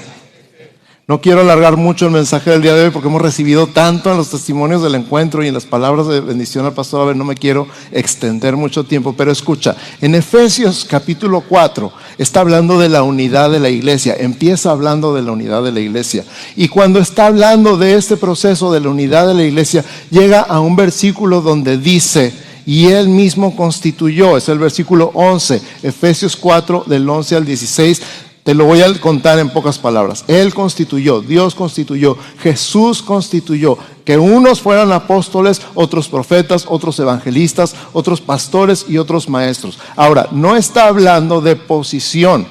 No 1.10 1.22
quiero 1.22 1.40
alargar 1.40 1.78
mucho 1.78 2.08
el 2.08 2.12
mensaje 2.12 2.52
del 2.52 2.62
día 2.62 2.76
de 2.76 2.84
hoy 2.84 2.90
porque 2.90 3.08
hemos 3.08 3.22
recibido 3.22 3.68
tanto 3.68 4.12
en 4.12 4.18
los 4.18 4.30
testimonios 4.30 4.84
del 4.84 4.96
encuentro 4.96 5.42
y 5.42 5.48
en 5.48 5.54
las 5.54 5.66
palabras 5.66 6.06
de 6.08 6.20
bendición 6.20 6.66
al 6.66 6.74
pastor. 6.74 7.02
A 7.02 7.06
ver, 7.06 7.16
no 7.16 7.24
me 7.24 7.36
quiero 7.36 7.66
extender 7.94 8.58
mucho 8.58 8.84
tiempo, 8.84 9.16
pero 9.16 9.32
escucha, 9.32 9.78
en 10.02 10.16
Efesios 10.16 10.84
capítulo 10.84 11.40
4 11.48 11.94
está 12.18 12.42
hablando 12.42 12.78
de 12.78 12.90
la 12.90 13.04
unidad 13.04 13.50
de 13.50 13.62
la 13.62 13.70
iglesia, 13.70 14.18
empieza 14.20 14.72
hablando 14.72 15.16
de 15.16 15.22
la 15.22 15.32
unidad 15.32 15.64
de 15.64 15.72
la 15.72 15.80
iglesia. 15.80 16.26
Y 16.58 16.68
cuando 16.68 17.00
está 17.00 17.28
hablando 17.28 17.78
de 17.78 17.96
este 17.96 18.18
proceso 18.18 18.74
de 18.74 18.82
la 18.82 18.90
unidad 18.90 19.30
de 19.30 19.34
la 19.34 19.46
iglesia, 19.46 19.86
llega 20.10 20.42
a 20.42 20.60
un 20.60 20.76
versículo 20.76 21.40
donde 21.40 21.78
dice, 21.78 22.34
y 22.66 22.88
él 22.88 23.08
mismo 23.08 23.56
constituyó, 23.56 24.36
es 24.36 24.50
el 24.50 24.60
versículo 24.60 25.12
11, 25.14 25.62
Efesios 25.84 26.36
4 26.36 26.84
del 26.86 27.10
11 27.10 27.38
al 27.38 27.46
16, 27.46 28.02
te 28.48 28.54
lo 28.54 28.64
voy 28.64 28.82
a 28.82 28.98
contar 29.02 29.40
en 29.40 29.50
pocas 29.50 29.78
palabras. 29.78 30.24
Él 30.26 30.54
constituyó, 30.54 31.20
Dios 31.20 31.54
constituyó, 31.54 32.18
Jesús 32.40 33.02
constituyó 33.02 33.78
que 34.06 34.18
unos 34.18 34.62
fueran 34.62 34.94
apóstoles, 34.94 35.62
otros 35.74 36.08
profetas, 36.08 36.66
otros 36.66 36.98
evangelistas, 36.98 37.76
otros 37.92 38.22
pastores 38.22 38.86
y 38.88 39.00
otros 39.00 39.28
maestros. 39.28 39.78
Ahora, 39.98 40.30
no 40.32 40.56
está 40.56 40.88
hablando 40.88 41.42
de 41.42 41.58
posición, 41.58 42.48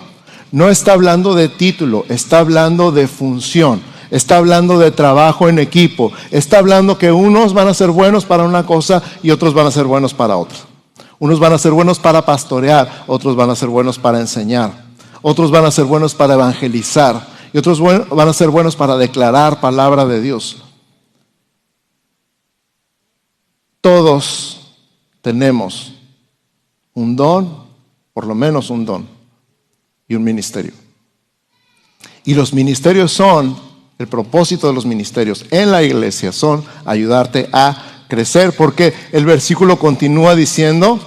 no 0.53 0.69
está 0.69 0.93
hablando 0.93 1.35
de 1.35 1.49
título, 1.49 2.05
está 2.11 2.41
hablando 2.41 2.93
de 2.93 3.09
función. 3.09 3.81
Está 4.11 4.37
hablando 4.37 4.79
de 4.79 4.91
trabajo 4.91 5.49
en 5.49 5.59
equipo. 5.59 6.13
Está 6.31 6.59
hablando 6.59 6.99
que 6.99 7.11
unos 7.11 7.55
van 7.55 7.69
a 7.69 7.75
ser 7.75 7.89
buenos 7.89 8.27
para 8.27 8.45
una 8.45 8.67
cosa 8.67 9.03
y 9.23 9.31
otros 9.31 9.55
van 9.55 9.67
a 9.67 9.71
ser 9.71 9.87
buenos 9.87 10.13
para 10.13 10.37
otra. 10.37 10.59
Unos 11.19 11.41
van 11.41 11.55
a 11.55 11.59
ser 11.59 11.73
buenos 11.73 11.99
para 11.99 12.27
pastorear, 12.27 13.05
otros 13.07 13.35
van 13.35 13.49
a 13.49 13.57
ser 13.57 13.71
buenos 13.71 13.99
para 13.99 14.21
enseñar 14.21 14.86
otros 15.23 15.51
van 15.51 15.65
a 15.65 15.71
ser 15.71 15.85
buenos 15.85 16.15
para 16.15 16.35
evangelizar 16.35 17.27
y 17.53 17.59
otros 17.59 17.81
van 17.81 18.29
a 18.29 18.33
ser 18.33 18.51
buenos 18.51 18.77
para 18.77 18.97
declarar 18.97 19.61
palabra 19.61 20.05
de 20.05 20.21
Dios. 20.21 20.59
Todos 23.81 24.75
tenemos 25.23 25.95
un 26.93 27.15
don, 27.17 27.67
por 28.13 28.27
lo 28.27 28.35
menos 28.35 28.71
un 28.71 28.85
don, 28.85 29.09
y 30.09 30.15
un 30.15 30.25
ministerio. 30.25 30.73
Y 32.25 32.35
los 32.35 32.53
ministerios 32.53 33.13
son, 33.13 33.57
el 33.99 34.09
propósito 34.09 34.67
de 34.67 34.73
los 34.73 34.85
ministerios 34.85 35.47
en 35.51 35.71
la 35.71 35.83
iglesia 35.83 36.33
son 36.33 36.65
ayudarte 36.85 37.49
a 37.53 38.05
crecer, 38.09 38.55
porque 38.57 38.93
el 39.13 39.25
versículo 39.25 39.79
continúa 39.79 40.35
diciendo, 40.35 41.01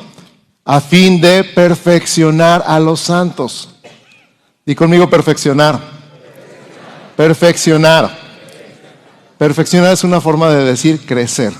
a 0.65 0.81
fin 0.81 1.19
de 1.19 1.43
perfeccionar 1.43 2.63
a 2.65 2.79
los 2.79 2.99
santos. 2.99 3.69
Y 4.69 4.75
conmigo 4.75 5.09
perfeccionar. 5.09 5.79
Perfeccionar. 7.17 8.15
Perfeccionar 9.35 9.93
es 9.93 10.03
una 10.03 10.21
forma 10.21 10.51
de 10.51 10.63
decir 10.63 11.03
crecer. 11.07 11.51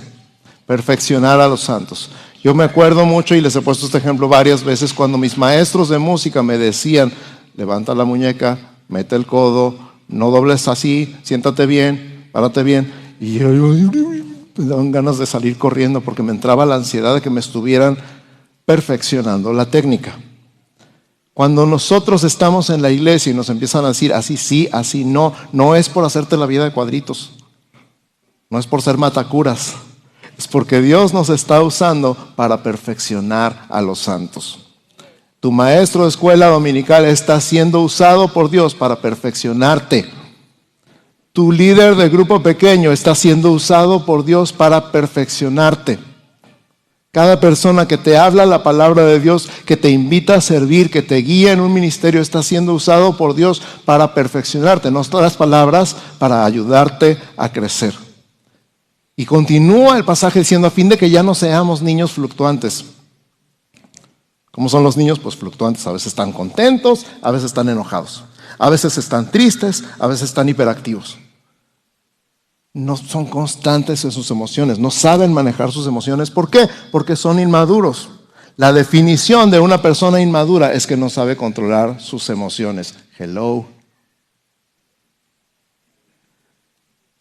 Perfeccionar 0.68 1.42
a 1.42 1.48
los 1.48 1.62
santos. 1.62 2.12
Yo 2.44 2.54
me 2.54 2.66
acuerdo 2.66 3.08
mucho 3.08 3.34
y 3.34 3.42
les 3.42 3.56
he 3.56 3.62
puesto 3.62 3.88
este 3.88 3.98
ejemplo 3.98 4.28
varias 4.28 4.64
veces 4.64 4.94
cuando 4.94 5.18
mis 5.18 5.40
maestros 5.40 5.90
de 5.90 5.98
música 5.98 6.44
me 6.44 6.60
decían, 6.60 7.12
levanta 7.58 7.96
la 7.96 8.06
muñeca, 8.06 8.60
mete 8.88 9.16
el 9.16 9.26
codo, 9.26 9.76
no 10.08 10.30
dobles 10.30 10.68
así, 10.68 11.16
siéntate 11.24 11.66
bien, 11.66 12.28
párate 12.32 12.62
bien. 12.62 12.94
Y 13.20 13.40
yo, 13.40 13.50
me 13.50 14.66
daban 14.66 14.92
ganas 14.92 15.18
de 15.18 15.26
salir 15.26 15.58
corriendo 15.58 16.02
porque 16.02 16.22
me 16.22 16.32
entraba 16.32 16.64
la 16.64 16.76
ansiedad 16.76 17.16
de 17.16 17.22
que 17.22 17.32
me 17.32 17.40
estuvieran 17.40 17.98
perfeccionando 18.66 19.52
la 19.52 19.66
técnica. 19.66 20.16
Cuando 21.40 21.66
nosotros 21.66 22.26
estamos 22.26 22.70
en 22.70 22.82
la 22.82 22.92
iglesia 22.92 23.32
y 23.32 23.34
nos 23.34 23.50
empiezan 23.50 23.86
a 23.86 23.88
decir 23.88 24.14
así 24.14 24.36
sí, 24.36 24.68
así 24.74 25.06
no, 25.06 25.32
no 25.54 25.74
es 25.74 25.88
por 25.88 26.04
hacerte 26.04 26.36
la 26.36 26.46
vida 26.46 26.66
de 26.66 26.74
cuadritos, 26.74 27.32
no 28.50 28.60
es 28.60 28.68
por 28.68 28.82
ser 28.82 28.98
matacuras, 28.98 29.76
es 30.38 30.50
porque 30.50 30.82
Dios 30.82 31.14
nos 31.14 31.30
está 31.30 31.62
usando 31.62 32.18
para 32.36 32.62
perfeccionar 32.62 33.68
a 33.70 33.82
los 33.82 34.00
santos. 34.00 34.68
Tu 35.40 35.50
maestro 35.50 36.04
de 36.04 36.10
escuela 36.10 36.48
dominical 36.48 37.06
está 37.06 37.40
siendo 37.40 37.80
usado 37.80 38.28
por 38.28 38.50
Dios 38.50 38.76
para 38.76 38.98
perfeccionarte. 38.98 40.10
Tu 41.32 41.54
líder 41.54 41.96
de 41.96 42.10
grupo 42.10 42.44
pequeño 42.44 42.92
está 42.92 43.16
siendo 43.16 43.54
usado 43.54 44.06
por 44.06 44.26
Dios 44.26 44.52
para 44.52 44.92
perfeccionarte. 44.92 46.09
Cada 47.12 47.40
persona 47.40 47.88
que 47.88 47.98
te 47.98 48.18
habla 48.18 48.46
la 48.46 48.62
palabra 48.62 49.04
de 49.04 49.20
Dios, 49.20 49.50
que 49.66 49.78
te 49.78 49.90
invita 49.90 50.36
a 50.36 50.42
servir, 50.42 50.92
que 50.92 51.02
te 51.02 51.16
guía 51.18 51.52
en 51.52 51.60
un 51.60 51.74
ministerio, 51.74 52.22
está 52.22 52.44
siendo 52.44 52.74
usado 52.76 53.18
por 53.18 53.34
Dios 53.34 53.64
para 53.84 54.14
perfeccionarte. 54.14 54.92
No 54.92 55.04
todas 55.04 55.24
las 55.24 55.38
palabras 55.38 55.96
para 56.20 56.46
ayudarte 56.46 57.18
a 57.36 57.52
crecer. 57.52 57.96
Y 59.16 59.26
continúa 59.26 59.98
el 59.98 60.06
pasaje 60.06 60.40
diciendo 60.40 60.68
a 60.68 60.72
fin 60.72 60.88
de 60.88 60.98
que 60.98 61.10
ya 61.10 61.24
no 61.24 61.34
seamos 61.34 61.82
niños 61.82 62.12
fluctuantes. 62.12 62.86
¿Cómo 64.52 64.70
son 64.70 64.84
los 64.84 64.96
niños? 64.96 65.18
Pues 65.18 65.36
fluctuantes. 65.36 65.88
A 65.88 65.92
veces 65.92 66.08
están 66.08 66.32
contentos, 66.32 67.08
a 67.24 67.32
veces 67.32 67.48
están 67.48 67.70
enojados, 67.70 68.24
a 68.60 68.70
veces 68.70 68.98
están 69.00 69.32
tristes, 69.32 69.84
a 69.98 70.06
veces 70.06 70.30
están 70.30 70.48
hiperactivos 70.48 71.18
no 72.86 72.98
son 72.98 73.26
constantes 73.26 74.04
en 74.06 74.12
sus 74.12 74.32
emociones, 74.32 74.80
no 74.80 74.92
saben 74.92 75.34
manejar 75.34 75.72
sus 75.72 75.88
emociones. 75.88 76.32
¿Por 76.32 76.50
qué? 76.50 76.68
Porque 76.92 77.16
son 77.16 77.40
inmaduros. 77.40 78.10
La 78.56 78.74
definición 78.74 79.52
de 79.52 79.60
una 79.60 79.82
persona 79.82 80.20
inmadura 80.20 80.74
es 80.74 80.86
que 80.86 80.98
no 80.98 81.10
sabe 81.10 81.38
controlar 81.38 82.02
sus 82.02 82.30
emociones. 82.30 82.96
Hello. 83.18 83.66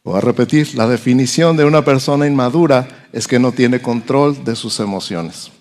Voy 0.03 0.17
a 0.17 0.21
repetir, 0.21 0.75
la 0.75 0.89
definición 0.89 1.57
de 1.57 1.65
una 1.65 1.85
persona 1.85 2.27
inmadura 2.27 2.89
es 3.13 3.29
que 3.29 3.39
no 3.39 3.53
tiene 3.53 3.81
control 3.81 4.43
de 4.45 4.57
sus 4.57 4.81
emociones. 4.81 5.53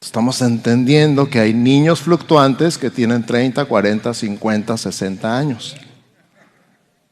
Estamos 0.00 0.42
entendiendo 0.42 1.30
que 1.30 1.38
hay 1.40 1.54
niños 1.54 2.00
fluctuantes 2.00 2.76
que 2.76 2.90
tienen 2.90 3.24
30, 3.24 3.64
40, 3.64 4.12
50, 4.12 4.76
60 4.76 5.38
años. 5.38 5.76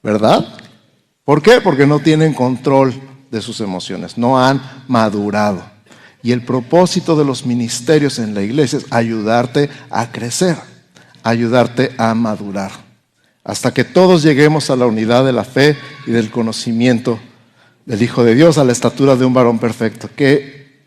¿Verdad? 0.03 0.47
¿Por 1.31 1.43
qué? 1.43 1.61
Porque 1.61 1.87
no 1.87 2.01
tienen 2.01 2.35
control 2.35 2.93
de 3.31 3.41
sus 3.41 3.61
emociones, 3.61 4.19
no 4.19 4.45
han 4.45 4.61
madurado. 4.89 5.63
Y 6.25 6.33
el 6.33 6.45
propósito 6.45 7.15
de 7.15 7.25
los 7.25 7.47
ministerios 7.47 8.19
en 8.19 8.35
la 8.35 8.43
iglesia 8.43 8.81
es 8.81 8.87
ayudarte 8.91 9.71
a 9.91 10.11
crecer, 10.11 10.57
ayudarte 11.23 11.93
a 11.99 12.17
madurar, 12.17 12.73
hasta 13.45 13.73
que 13.73 13.85
todos 13.85 14.25
lleguemos 14.25 14.71
a 14.71 14.75
la 14.77 14.87
unidad 14.87 15.25
de 15.25 15.33
la 15.33 15.45
fe 15.45 15.77
y 16.05 16.11
del 16.11 16.33
conocimiento 16.33 17.21
del 17.87 18.03
Hijo 18.03 18.25
de 18.25 18.35
Dios, 18.35 18.59
a 18.59 18.65
la 18.65 18.73
estatura 18.73 19.15
de 19.15 19.25
un 19.25 19.33
varón 19.33 19.61
perfecto. 19.61 20.11
Qué 20.17 20.81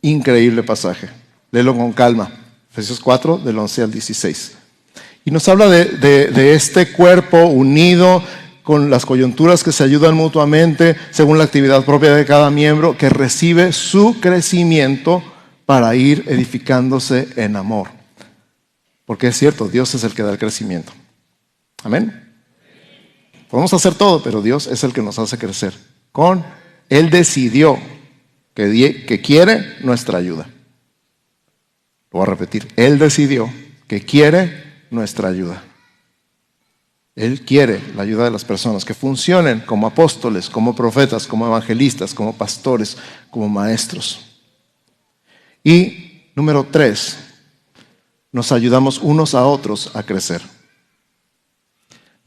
increíble 0.00 0.62
pasaje. 0.62 1.10
Léelo 1.50 1.76
con 1.76 1.92
calma. 1.92 2.32
Efesios 2.70 3.00
4, 3.00 3.36
del 3.36 3.58
11 3.58 3.82
al 3.82 3.92
16. 3.92 4.52
Y 5.26 5.30
nos 5.30 5.46
habla 5.46 5.68
de, 5.68 5.84
de 5.84 6.54
este 6.54 6.90
cuerpo 6.90 7.44
unido 7.48 8.22
con 8.68 8.90
las 8.90 9.06
coyunturas 9.06 9.64
que 9.64 9.72
se 9.72 9.82
ayudan 9.82 10.14
mutuamente 10.14 10.94
según 11.10 11.38
la 11.38 11.44
actividad 11.44 11.86
propia 11.86 12.14
de 12.14 12.26
cada 12.26 12.50
miembro, 12.50 12.98
que 12.98 13.08
recibe 13.08 13.72
su 13.72 14.20
crecimiento 14.20 15.22
para 15.64 15.94
ir 15.94 16.24
edificándose 16.26 17.28
en 17.36 17.56
amor. 17.56 17.88
Porque 19.06 19.28
es 19.28 19.38
cierto, 19.38 19.68
Dios 19.68 19.94
es 19.94 20.04
el 20.04 20.12
que 20.12 20.22
da 20.22 20.32
el 20.32 20.38
crecimiento. 20.38 20.92
Amén. 21.82 22.30
Podemos 23.48 23.72
hacer 23.72 23.94
todo, 23.94 24.22
pero 24.22 24.42
Dios 24.42 24.66
es 24.66 24.84
el 24.84 24.92
que 24.92 25.00
nos 25.00 25.18
hace 25.18 25.38
crecer. 25.38 25.72
Con 26.12 26.44
Él 26.90 27.08
decidió 27.08 27.78
que, 28.52 29.06
que 29.08 29.22
quiere 29.22 29.76
nuestra 29.80 30.18
ayuda. 30.18 30.46
Lo 32.10 32.18
voy 32.18 32.22
a 32.24 32.26
repetir. 32.26 32.68
Él 32.76 32.98
decidió 32.98 33.50
que 33.86 34.02
quiere 34.02 34.84
nuestra 34.90 35.30
ayuda. 35.30 35.64
Él 37.18 37.44
quiere 37.44 37.82
la 37.96 38.02
ayuda 38.02 38.24
de 38.24 38.30
las 38.30 38.44
personas 38.44 38.84
que 38.84 38.94
funcionen 38.94 39.60
como 39.60 39.86
apóstoles, 39.86 40.48
como 40.48 40.74
profetas, 40.74 41.26
como 41.26 41.46
evangelistas, 41.46 42.14
como 42.14 42.32
pastores, 42.32 42.96
como 43.30 43.48
maestros. 43.48 44.20
Y 45.64 46.30
número 46.34 46.64
tres, 46.70 47.18
nos 48.30 48.52
ayudamos 48.52 48.98
unos 48.98 49.34
a 49.34 49.44
otros 49.44 49.90
a 49.94 50.02
crecer 50.02 50.40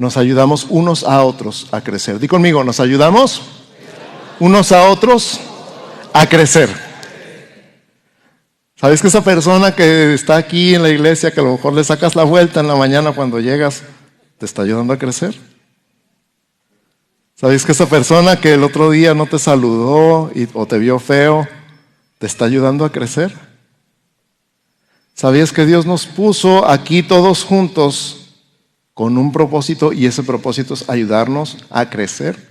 nos 0.01 0.17
ayudamos 0.17 0.65
unos 0.67 1.03
a 1.03 1.24
otros 1.24 1.67
a 1.71 1.81
crecer. 1.81 2.17
Di 2.17 2.27
conmigo, 2.27 2.63
nos 2.63 2.79
ayudamos 2.79 3.39
unos 4.39 4.71
a 4.71 4.89
otros 4.89 5.39
a 6.12 6.25
crecer. 6.25 6.69
¿Sabes 8.77 9.00
que 9.00 9.10
esa 9.10 9.24
persona 9.24 9.75
que 9.75 10.15
está 10.15 10.38
aquí 10.38 10.74
en 10.74 10.81
la 10.81 10.89
iglesia, 10.89 11.29
que 11.29 11.39
a 11.39 11.43
lo 11.43 11.51
mejor 11.51 11.74
le 11.74 11.83
sacas 11.83 12.15
la 12.15 12.24
vuelta 12.24 12.62
en 12.62 12.67
la 12.67 12.75
mañana 12.75 13.12
cuando 13.12 13.39
llegas, 13.39 13.83
te 14.41 14.48
está 14.48 14.63
ayudando 14.63 14.91
a 14.91 14.98
crecer? 14.98 15.39
¿Sabes 17.36 17.63
que 17.63 17.74
esa 17.74 17.86
persona 17.86 18.41
que 18.41 18.55
el 18.55 18.63
otro 18.63 18.89
día 18.89 19.13
no 19.13 19.27
te 19.27 19.38
saludó 19.38 20.31
o 20.53 20.65
te 20.65 20.79
vio 20.79 20.98
feo, 20.98 21.48
te 22.17 22.25
está 22.25 22.45
ayudando 22.45 22.83
a 22.83 22.91
crecer? 22.91 23.31
¿Sabías 25.13 25.51
que 25.51 25.67
Dios 25.67 25.86
nos 25.86 26.07
puso 26.07 26.67
aquí 26.67 27.03
todos 27.03 27.43
juntos 27.43 28.17
con 28.95 29.15
un 29.19 29.31
propósito 29.31 29.93
y 29.93 30.07
ese 30.07 30.24
propósito 30.24 30.74
es 30.74 30.89
ayudarnos 30.89 31.57
a 31.69 31.88
crecer. 31.88 32.50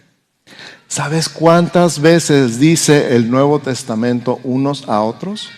¿Sabes 0.87 1.29
cuántas 1.29 2.01
veces 2.01 2.61
dice 2.61 3.17
el 3.17 3.33
Nuevo 3.33 3.59
Testamento 3.59 4.39
unos 4.45 4.89
a 4.89 5.01
otros? 5.03 5.49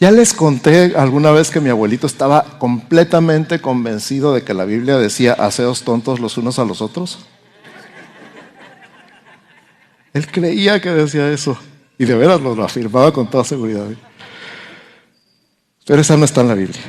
Ya 0.00 0.10
les 0.10 0.32
conté 0.32 0.94
alguna 0.96 1.30
vez 1.30 1.50
que 1.50 1.60
mi 1.60 1.68
abuelito 1.68 2.06
estaba 2.06 2.58
completamente 2.58 3.60
convencido 3.60 4.32
de 4.32 4.42
que 4.42 4.54
la 4.54 4.64
Biblia 4.64 4.96
decía, 4.96 5.34
haceos 5.34 5.82
tontos 5.82 6.20
los 6.20 6.38
unos 6.38 6.58
a 6.58 6.64
los 6.64 6.80
otros. 6.80 7.18
Él 10.14 10.26
creía 10.26 10.80
que 10.80 10.88
decía 10.88 11.30
eso 11.30 11.58
y 11.98 12.06
de 12.06 12.14
veras 12.14 12.40
lo 12.40 12.64
afirmaba 12.64 13.12
con 13.12 13.28
toda 13.28 13.44
seguridad. 13.44 13.86
Pero 15.84 16.00
esa 16.00 16.16
no 16.16 16.24
está 16.24 16.40
en 16.40 16.48
la 16.48 16.54
Biblia. 16.54 16.80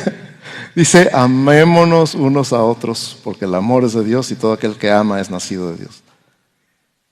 Dice, 0.74 1.08
amémonos 1.14 2.14
unos 2.14 2.52
a 2.52 2.62
otros, 2.62 3.16
porque 3.24 3.46
el 3.46 3.54
amor 3.54 3.84
es 3.84 3.94
de 3.94 4.04
Dios 4.04 4.30
y 4.32 4.34
todo 4.34 4.52
aquel 4.52 4.76
que 4.76 4.90
ama 4.90 5.18
es 5.18 5.30
nacido 5.30 5.70
de 5.70 5.78
Dios. 5.78 6.02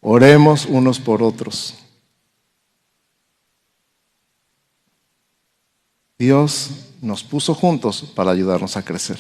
Oremos 0.03 0.67
unos 0.67 0.99
por 0.99 1.23
otros. 1.23 1.82
Dios 6.23 6.71
nos 7.01 7.25
puso 7.25 7.53
juntos 7.53 8.05
para 8.15 8.31
ayudarnos 8.31 8.77
a 8.77 8.85
crecer. 8.85 9.17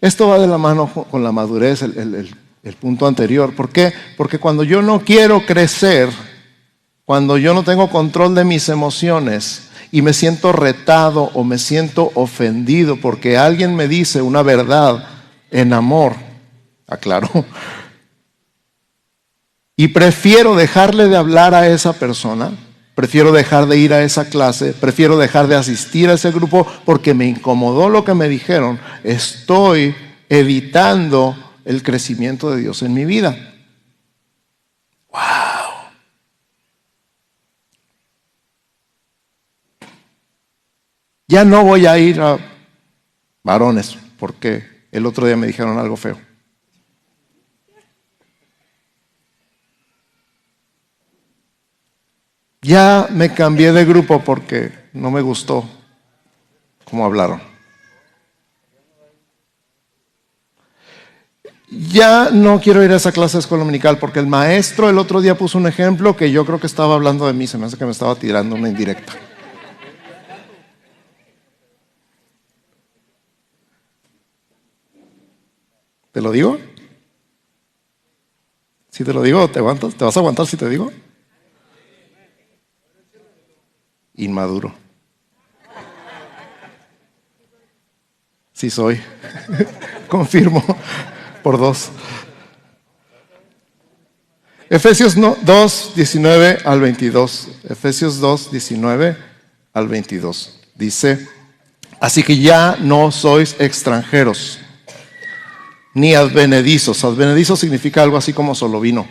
Esto 0.00 0.26
va 0.26 0.40
de 0.40 0.48
la 0.48 0.58
mano 0.58 0.90
con 1.08 1.22
la 1.22 1.30
madurez, 1.30 1.82
el, 1.82 2.34
punto 2.80 3.06
anterior. 3.06 3.54
¿Por 3.54 3.68
qué? 3.68 3.92
Porque 4.16 4.40
cuando 4.40 4.64
yo 4.64 4.82
no 4.82 5.04
quiero 5.04 5.46
crecer, 5.46 6.10
cuando 7.04 7.38
yo 7.38 7.54
no 7.54 7.62
tengo 7.62 7.88
control 7.90 8.34
de 8.34 8.44
mis 8.44 8.68
emociones, 8.68 9.68
y 9.92 10.02
me 10.02 10.12
siento 10.12 10.50
retado 10.50 11.30
o 11.34 11.44
me 11.44 11.58
siento 11.58 12.10
ofendido 12.16 12.96
porque 12.96 13.38
alguien 13.38 13.76
me 13.76 13.86
dice 13.86 14.20
una 14.20 14.42
verdad 14.42 15.04
en 15.52 15.72
amor, 15.72 16.16
aclaro, 16.88 17.30
y 19.76 19.86
prefiero 19.88 20.56
dejarle 20.56 21.06
de 21.06 21.16
hablar 21.16 21.54
a 21.54 21.68
esa 21.68 21.92
persona, 21.92 22.50
prefiero 23.00 23.32
dejar 23.32 23.64
de 23.64 23.78
ir 23.78 23.94
a 23.94 24.02
esa 24.02 24.28
clase, 24.28 24.74
prefiero 24.74 25.16
dejar 25.16 25.46
de 25.46 25.56
asistir 25.56 26.10
a 26.10 26.12
ese 26.12 26.30
grupo 26.32 26.66
porque 26.84 27.14
me 27.14 27.24
incomodó 27.24 27.88
lo 27.88 28.04
que 28.04 28.12
me 28.12 28.28
dijeron, 28.28 28.78
estoy 29.02 29.94
evitando 30.28 31.34
el 31.64 31.82
crecimiento 31.82 32.50
de 32.50 32.60
Dios 32.60 32.82
en 32.82 32.92
mi 32.92 33.06
vida. 33.06 33.54
¡Wow! 35.10 35.20
Ya 41.26 41.46
no 41.46 41.64
voy 41.64 41.86
a 41.86 41.96
ir 41.96 42.20
a 42.20 42.36
varones 43.42 43.96
porque 44.18 44.84
el 44.92 45.06
otro 45.06 45.26
día 45.26 45.38
me 45.38 45.46
dijeron 45.46 45.78
algo 45.78 45.96
feo. 45.96 46.29
Ya 52.62 53.08
me 53.10 53.32
cambié 53.32 53.72
de 53.72 53.84
grupo 53.84 54.22
porque 54.22 54.72
no 54.92 55.10
me 55.10 55.22
gustó 55.22 55.64
cómo 56.84 57.06
hablaron. 57.06 57.40
Ya 61.70 62.30
no 62.30 62.60
quiero 62.60 62.84
ir 62.84 62.90
a 62.90 62.96
esa 62.96 63.12
clase 63.12 63.36
de 63.36 63.40
escuela 63.40 63.62
dominical 63.62 63.98
porque 63.98 64.18
el 64.18 64.26
maestro 64.26 64.90
el 64.90 64.98
otro 64.98 65.20
día 65.20 65.38
puso 65.38 65.56
un 65.56 65.68
ejemplo 65.68 66.16
que 66.16 66.32
yo 66.32 66.44
creo 66.44 66.58
que 66.58 66.66
estaba 66.66 66.96
hablando 66.96 67.26
de 67.26 67.32
mí, 67.32 67.46
se 67.46 67.58
me 67.58 67.66
hace 67.66 67.78
que 67.78 67.84
me 67.84 67.92
estaba 67.92 68.14
tirando 68.16 68.56
una 68.56 68.68
indirecta. 68.68 69.12
¿Te 76.12 76.20
lo 76.20 76.32
digo? 76.32 76.58
Si 78.90 79.04
te 79.04 79.14
lo 79.14 79.22
digo, 79.22 79.48
¿te 79.48 79.60
aguantas? 79.60 79.94
¿Te 79.94 80.04
vas 80.04 80.16
a 80.16 80.20
aguantar 80.20 80.46
si 80.46 80.56
te 80.56 80.68
digo? 80.68 80.90
Inmaduro. 84.24 84.72
Sí 88.52 88.70
soy. 88.70 89.00
Confirmo 90.08 90.62
por 91.42 91.58
dos. 91.58 91.90
Efesios 94.68 95.14
2, 95.16 95.92
19 95.96 96.58
al 96.64 96.80
22. 96.80 97.48
Efesios 97.68 98.20
2, 98.20 98.52
19 98.52 99.16
al 99.72 99.88
22. 99.88 100.60
Dice, 100.74 101.26
así 101.98 102.22
que 102.22 102.38
ya 102.38 102.76
no 102.80 103.10
sois 103.10 103.56
extranjeros 103.58 104.60
ni 105.94 106.14
advenedizos. 106.14 107.04
Advenedizos 107.04 107.58
significa 107.58 108.02
algo 108.02 108.16
así 108.16 108.32
como 108.32 108.54
solo 108.54 108.80
vino. 108.80 109.06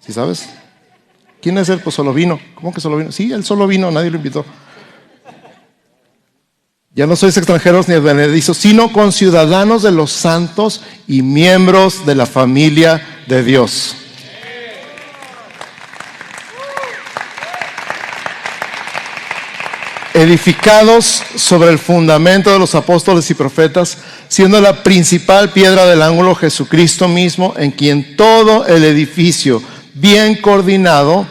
¿Sí 0.00 0.12
sabes? 0.12 0.48
¿Quién 1.42 1.58
es 1.58 1.68
el 1.68 1.80
pues 1.80 1.96
solo 1.96 2.14
vino? 2.14 2.40
¿Cómo 2.54 2.72
que 2.72 2.80
solo 2.80 2.96
vino? 2.96 3.10
Sí, 3.12 3.32
él 3.32 3.44
solo 3.44 3.66
vino, 3.66 3.90
nadie 3.90 4.10
lo 4.10 4.16
invitó. 4.16 4.46
Ya 6.94 7.06
no 7.06 7.16
sois 7.16 7.36
extranjeros 7.36 7.88
ni 7.88 7.94
advenedizos, 7.94 8.56
sino 8.56 8.92
conciudadanos 8.92 9.82
de 9.82 9.90
los 9.90 10.12
santos 10.12 10.82
y 11.08 11.22
miembros 11.22 12.06
de 12.06 12.14
la 12.14 12.26
familia 12.26 13.02
de 13.26 13.42
Dios 13.42 13.96
edificados 20.14 21.22
sobre 21.36 21.70
el 21.70 21.78
fundamento 21.78 22.52
de 22.52 22.58
los 22.58 22.74
apóstoles 22.74 23.30
y 23.30 23.34
profetas, 23.34 23.98
siendo 24.28 24.60
la 24.60 24.82
principal 24.82 25.50
piedra 25.50 25.86
del 25.86 26.02
ángulo 26.02 26.34
Jesucristo 26.34 27.08
mismo, 27.08 27.54
en 27.56 27.70
quien 27.70 28.16
todo 28.16 28.66
el 28.66 28.84
edificio 28.84 29.62
bien 29.94 30.36
coordinado 30.36 31.26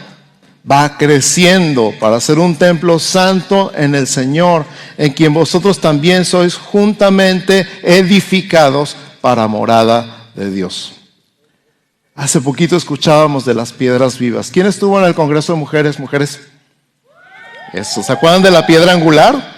va 0.70 0.96
creciendo 0.96 1.92
para 1.98 2.20
ser 2.20 2.38
un 2.38 2.56
templo 2.56 2.98
santo 2.98 3.72
en 3.74 3.94
el 3.94 4.06
Señor, 4.06 4.64
en 4.96 5.12
quien 5.12 5.34
vosotros 5.34 5.80
también 5.80 6.24
sois 6.24 6.54
juntamente 6.54 7.66
edificados 7.82 8.96
para 9.20 9.46
morada 9.48 10.28
de 10.34 10.50
Dios. 10.50 10.94
Hace 12.14 12.40
poquito 12.40 12.76
escuchábamos 12.76 13.44
de 13.44 13.54
las 13.54 13.72
piedras 13.72 14.18
vivas. 14.18 14.50
¿Quién 14.50 14.66
estuvo 14.66 14.98
en 14.98 15.06
el 15.06 15.14
Congreso 15.14 15.54
de 15.54 15.58
Mujeres? 15.58 15.98
Mujeres 15.98 16.40
eso. 17.72 18.02
¿Se 18.02 18.12
acuerdan 18.12 18.42
de 18.42 18.50
la 18.50 18.66
piedra 18.66 18.92
angular? 18.92 19.54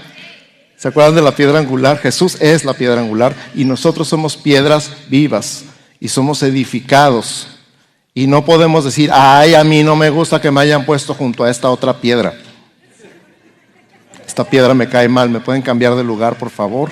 ¿Se 0.77 0.89
acuerdan 0.89 1.17
de 1.17 1.23
la 1.23 1.35
piedra 1.35 1.59
angular? 1.59 1.99
Jesús 1.99 2.37
es 2.41 2.65
la 2.65 2.75
piedra 2.75 3.01
angular 3.01 3.35
y 3.55 3.65
nosotros 3.65 4.07
somos 4.09 4.37
piedras 4.37 4.91
vivas 5.09 5.65
y 5.99 6.09
somos 6.09 6.43
edificados. 6.43 7.54
Y 8.15 8.27
no 8.29 8.45
podemos 8.45 8.85
decir, 8.85 9.11
ay, 9.13 9.55
a 9.55 9.65
mí 9.65 9.83
no 9.83 9.97
me 9.97 10.09
gusta 10.09 10.41
que 10.41 10.51
me 10.51 10.61
hayan 10.61 10.87
puesto 10.87 11.13
junto 11.15 11.43
a 11.45 11.51
esta 11.51 11.69
otra 11.69 12.01
piedra. 12.01 12.33
Esta 14.25 14.45
piedra 14.45 14.73
me 14.73 14.89
cae 14.89 15.09
mal, 15.09 15.29
¿me 15.29 15.41
pueden 15.41 15.63
cambiar 15.63 15.95
de 15.97 16.05
lugar, 16.05 16.39
por 16.39 16.51
favor? 16.51 16.91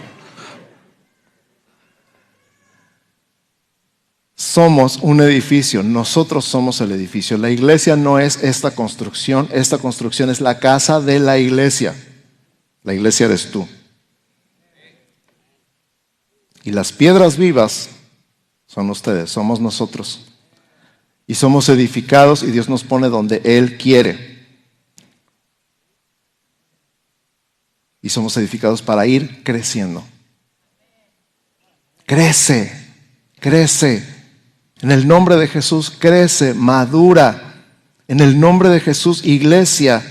somos 4.52 4.98
un 5.00 5.20
edificio, 5.20 5.82
nosotros 5.82 6.44
somos 6.44 6.80
el 6.82 6.92
edificio. 6.92 7.38
La 7.38 7.48
iglesia 7.48 7.96
no 7.96 8.18
es 8.18 8.42
esta 8.42 8.72
construcción, 8.72 9.48
esta 9.52 9.78
construcción 9.78 10.28
es 10.28 10.42
la 10.42 10.58
casa 10.58 11.00
de 11.00 11.20
la 11.20 11.38
iglesia. 11.38 11.94
La 12.82 12.92
iglesia 12.92 13.26
eres 13.26 13.50
tú. 13.50 13.66
Y 16.64 16.72
las 16.72 16.92
piedras 16.92 17.38
vivas 17.38 17.88
son 18.66 18.90
ustedes, 18.90 19.30
somos 19.30 19.58
nosotros. 19.58 20.31
Y 21.26 21.34
somos 21.34 21.68
edificados 21.68 22.42
y 22.42 22.50
Dios 22.50 22.68
nos 22.68 22.84
pone 22.84 23.08
donde 23.08 23.40
Él 23.44 23.78
quiere. 23.78 24.46
Y 28.02 28.08
somos 28.08 28.36
edificados 28.36 28.82
para 28.82 29.06
ir 29.06 29.42
creciendo. 29.44 30.04
Crece, 32.04 32.72
crece. 33.38 34.06
En 34.80 34.90
el 34.90 35.06
nombre 35.06 35.36
de 35.36 35.46
Jesús, 35.46 35.92
crece, 35.96 36.54
madura. 36.54 37.64
En 38.08 38.20
el 38.20 38.38
nombre 38.38 38.68
de 38.68 38.80
Jesús, 38.80 39.24
iglesia, 39.24 40.02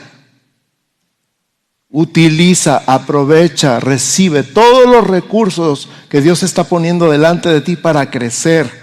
utiliza, 1.91 2.81
aprovecha, 2.87 3.79
recibe 3.79 4.43
todos 4.43 4.89
los 4.89 5.05
recursos 5.05 5.89
que 6.09 6.21
Dios 6.21 6.41
está 6.41 6.63
poniendo 6.63 7.11
delante 7.11 7.49
de 7.49 7.61
ti 7.61 7.75
para 7.75 8.09
crecer. 8.09 8.80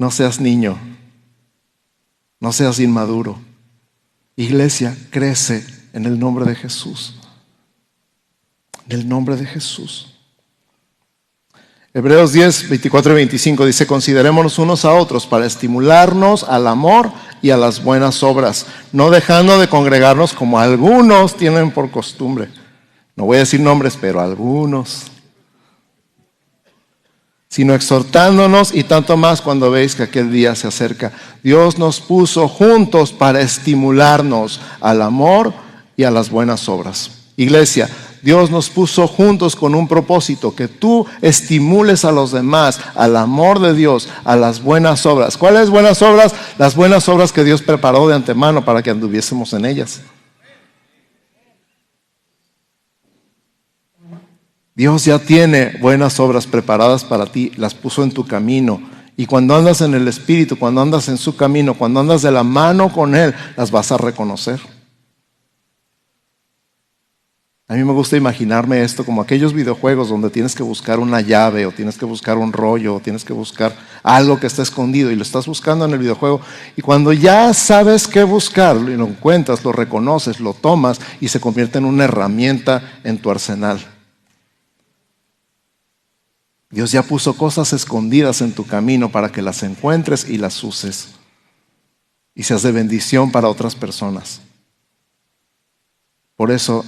No 0.00 0.10
seas 0.10 0.40
niño, 0.40 0.78
no 2.40 2.52
seas 2.52 2.80
inmaduro. 2.80 3.38
Iglesia, 4.34 4.96
crece 5.10 5.62
en 5.92 6.06
el 6.06 6.18
nombre 6.18 6.46
de 6.46 6.54
Jesús. 6.54 7.16
En 8.88 8.98
el 8.98 9.06
nombre 9.06 9.36
de 9.36 9.44
Jesús. 9.44 10.14
Hebreos 11.92 12.32
10, 12.32 12.70
24 12.70 13.12
y 13.12 13.14
25 13.16 13.66
dice, 13.66 13.86
considerémonos 13.86 14.58
unos 14.58 14.86
a 14.86 14.94
otros 14.94 15.26
para 15.26 15.44
estimularnos 15.44 16.44
al 16.44 16.66
amor 16.66 17.12
y 17.42 17.50
a 17.50 17.58
las 17.58 17.84
buenas 17.84 18.22
obras, 18.22 18.64
no 18.92 19.10
dejando 19.10 19.60
de 19.60 19.68
congregarnos 19.68 20.32
como 20.32 20.58
algunos 20.58 21.36
tienen 21.36 21.72
por 21.72 21.90
costumbre. 21.90 22.48
No 23.16 23.26
voy 23.26 23.36
a 23.36 23.40
decir 23.40 23.60
nombres, 23.60 23.98
pero 24.00 24.22
algunos. 24.22 25.10
Sino 27.50 27.74
exhortándonos 27.74 28.72
y 28.72 28.84
tanto 28.84 29.16
más 29.16 29.42
cuando 29.42 29.70
veis 29.70 29.96
que 29.96 30.04
aquel 30.04 30.30
día 30.30 30.54
se 30.54 30.68
acerca. 30.68 31.12
Dios 31.42 31.78
nos 31.78 32.00
puso 32.00 32.46
juntos 32.46 33.12
para 33.12 33.40
estimularnos 33.40 34.60
al 34.80 35.02
amor 35.02 35.52
y 35.96 36.04
a 36.04 36.12
las 36.12 36.30
buenas 36.30 36.68
obras. 36.68 37.10
Iglesia, 37.36 37.90
Dios 38.22 38.50
nos 38.50 38.68
puso 38.68 39.08
juntos 39.08 39.56
con 39.56 39.74
un 39.74 39.88
propósito, 39.88 40.54
que 40.54 40.68
tú 40.68 41.06
estimules 41.22 42.04
a 42.04 42.12
los 42.12 42.32
demás 42.32 42.78
al 42.94 43.16
amor 43.16 43.60
de 43.60 43.74
Dios, 43.74 44.08
a 44.24 44.36
las 44.36 44.62
buenas 44.62 45.06
obras. 45.06 45.36
¿Cuáles 45.36 45.70
buenas 45.70 46.02
obras? 46.02 46.34
Las 46.58 46.76
buenas 46.76 47.08
obras 47.08 47.32
que 47.32 47.44
Dios 47.44 47.62
preparó 47.62 48.06
de 48.08 48.14
antemano 48.14 48.64
para 48.64 48.82
que 48.82 48.90
anduviésemos 48.90 49.52
en 49.54 49.64
ellas. 49.64 50.00
Dios 54.80 55.04
ya 55.04 55.18
tiene 55.18 55.76
buenas 55.78 56.18
obras 56.20 56.46
preparadas 56.46 57.04
para 57.04 57.26
ti, 57.26 57.52
las 57.56 57.74
puso 57.74 58.02
en 58.02 58.12
tu 58.12 58.26
camino. 58.26 58.80
Y 59.14 59.26
cuando 59.26 59.54
andas 59.54 59.82
en 59.82 59.92
el 59.92 60.08
Espíritu, 60.08 60.58
cuando 60.58 60.80
andas 60.80 61.06
en 61.10 61.18
su 61.18 61.36
camino, 61.36 61.74
cuando 61.74 62.00
andas 62.00 62.22
de 62.22 62.30
la 62.30 62.44
mano 62.44 62.90
con 62.90 63.14
Él, 63.14 63.34
las 63.58 63.70
vas 63.70 63.92
a 63.92 63.98
reconocer. 63.98 64.58
A 67.68 67.74
mí 67.74 67.84
me 67.84 67.92
gusta 67.92 68.16
imaginarme 68.16 68.82
esto 68.82 69.04
como 69.04 69.20
aquellos 69.20 69.52
videojuegos 69.52 70.08
donde 70.08 70.30
tienes 70.30 70.54
que 70.54 70.62
buscar 70.62 70.98
una 70.98 71.20
llave 71.20 71.66
o 71.66 71.72
tienes 71.72 71.98
que 71.98 72.06
buscar 72.06 72.38
un 72.38 72.50
rollo 72.50 72.94
o 72.94 73.00
tienes 73.00 73.22
que 73.22 73.34
buscar 73.34 73.76
algo 74.02 74.40
que 74.40 74.46
está 74.46 74.62
escondido 74.62 75.10
y 75.10 75.14
lo 75.14 75.22
estás 75.22 75.46
buscando 75.46 75.84
en 75.84 75.90
el 75.90 75.98
videojuego 75.98 76.40
y 76.74 76.80
cuando 76.80 77.12
ya 77.12 77.52
sabes 77.52 78.08
qué 78.08 78.24
buscar 78.24 78.76
y 78.76 78.96
lo 78.96 79.06
encuentras, 79.06 79.62
lo 79.62 79.72
reconoces, 79.72 80.40
lo 80.40 80.54
tomas 80.54 81.02
y 81.20 81.28
se 81.28 81.38
convierte 81.38 81.76
en 81.76 81.84
una 81.84 82.04
herramienta 82.04 82.94
en 83.04 83.18
tu 83.18 83.30
arsenal. 83.30 83.99
Dios 86.70 86.92
ya 86.92 87.02
puso 87.02 87.36
cosas 87.36 87.72
escondidas 87.72 88.40
en 88.40 88.52
tu 88.52 88.64
camino 88.64 89.10
para 89.10 89.32
que 89.32 89.42
las 89.42 89.64
encuentres 89.64 90.28
y 90.28 90.38
las 90.38 90.62
uses 90.62 91.08
y 92.34 92.44
seas 92.44 92.62
de 92.62 92.70
bendición 92.70 93.32
para 93.32 93.48
otras 93.48 93.74
personas. 93.74 94.40
Por 96.36 96.52
eso 96.52 96.84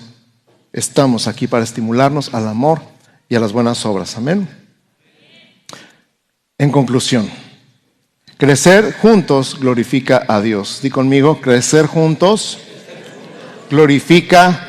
estamos 0.73 1.27
aquí 1.27 1.49
para 1.49 1.65
estimularnos 1.65 2.33
al 2.33 2.47
amor 2.47 2.81
y 3.29 3.35
a 3.35 3.41
las 3.41 3.53
buenas 3.53 3.85
obras. 3.85 4.17
Amén. 4.17 4.49
En 6.59 6.71
conclusión, 6.71 7.29
crecer 8.39 8.95
juntos 8.95 9.59
glorifica 9.59 10.25
a 10.29 10.41
Dios. 10.41 10.81
Di 10.81 10.91
conmigo, 10.91 11.41
crecer 11.41 11.87
juntos 11.87 12.59
glorifica 13.69 14.69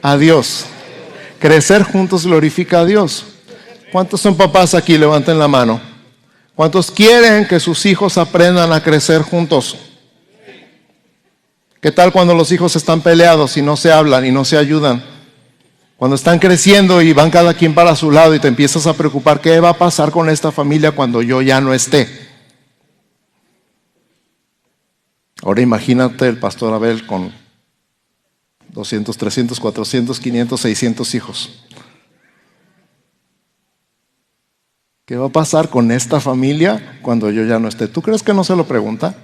a 0.00 0.16
Dios. 0.16 0.64
Crecer 1.38 1.82
juntos 1.82 2.24
glorifica 2.24 2.80
a 2.80 2.86
Dios. 2.86 3.31
¿Cuántos 3.92 4.22
son 4.22 4.34
papás 4.34 4.74
aquí? 4.74 4.96
Levanten 4.96 5.38
la 5.38 5.46
mano. 5.46 5.78
¿Cuántos 6.54 6.90
quieren 6.90 7.46
que 7.46 7.60
sus 7.60 7.84
hijos 7.84 8.16
aprendan 8.16 8.72
a 8.72 8.82
crecer 8.82 9.20
juntos? 9.20 9.76
¿Qué 11.78 11.92
tal 11.92 12.10
cuando 12.10 12.34
los 12.34 12.50
hijos 12.52 12.74
están 12.74 13.02
peleados 13.02 13.54
y 13.58 13.62
no 13.62 13.76
se 13.76 13.92
hablan 13.92 14.24
y 14.24 14.30
no 14.30 14.46
se 14.46 14.56
ayudan? 14.56 15.04
Cuando 15.98 16.14
están 16.14 16.38
creciendo 16.38 17.02
y 17.02 17.12
van 17.12 17.30
cada 17.30 17.52
quien 17.52 17.74
para 17.74 17.94
su 17.94 18.10
lado 18.10 18.34
y 18.34 18.40
te 18.40 18.48
empiezas 18.48 18.86
a 18.86 18.94
preocupar, 18.94 19.42
¿qué 19.42 19.60
va 19.60 19.68
a 19.68 19.78
pasar 19.78 20.10
con 20.10 20.30
esta 20.30 20.50
familia 20.50 20.92
cuando 20.92 21.20
yo 21.20 21.42
ya 21.42 21.60
no 21.60 21.74
esté? 21.74 22.08
Ahora 25.42 25.60
imagínate 25.60 26.28
el 26.28 26.38
pastor 26.38 26.72
Abel 26.72 27.06
con 27.06 27.30
200, 28.70 29.14
300, 29.14 29.60
400, 29.60 30.18
500, 30.18 30.60
600 30.60 31.14
hijos. 31.14 31.50
¿Qué 35.04 35.16
va 35.16 35.26
a 35.26 35.30
pasar 35.30 35.68
con 35.68 35.90
esta 35.90 36.20
familia 36.20 36.98
cuando 37.02 37.30
yo 37.30 37.44
ya 37.44 37.58
no 37.58 37.68
esté? 37.68 37.88
¿Tú 37.88 38.02
crees 38.02 38.22
que 38.22 38.32
no 38.32 38.44
se 38.44 38.54
lo 38.54 38.66
pregunta? 38.66 39.16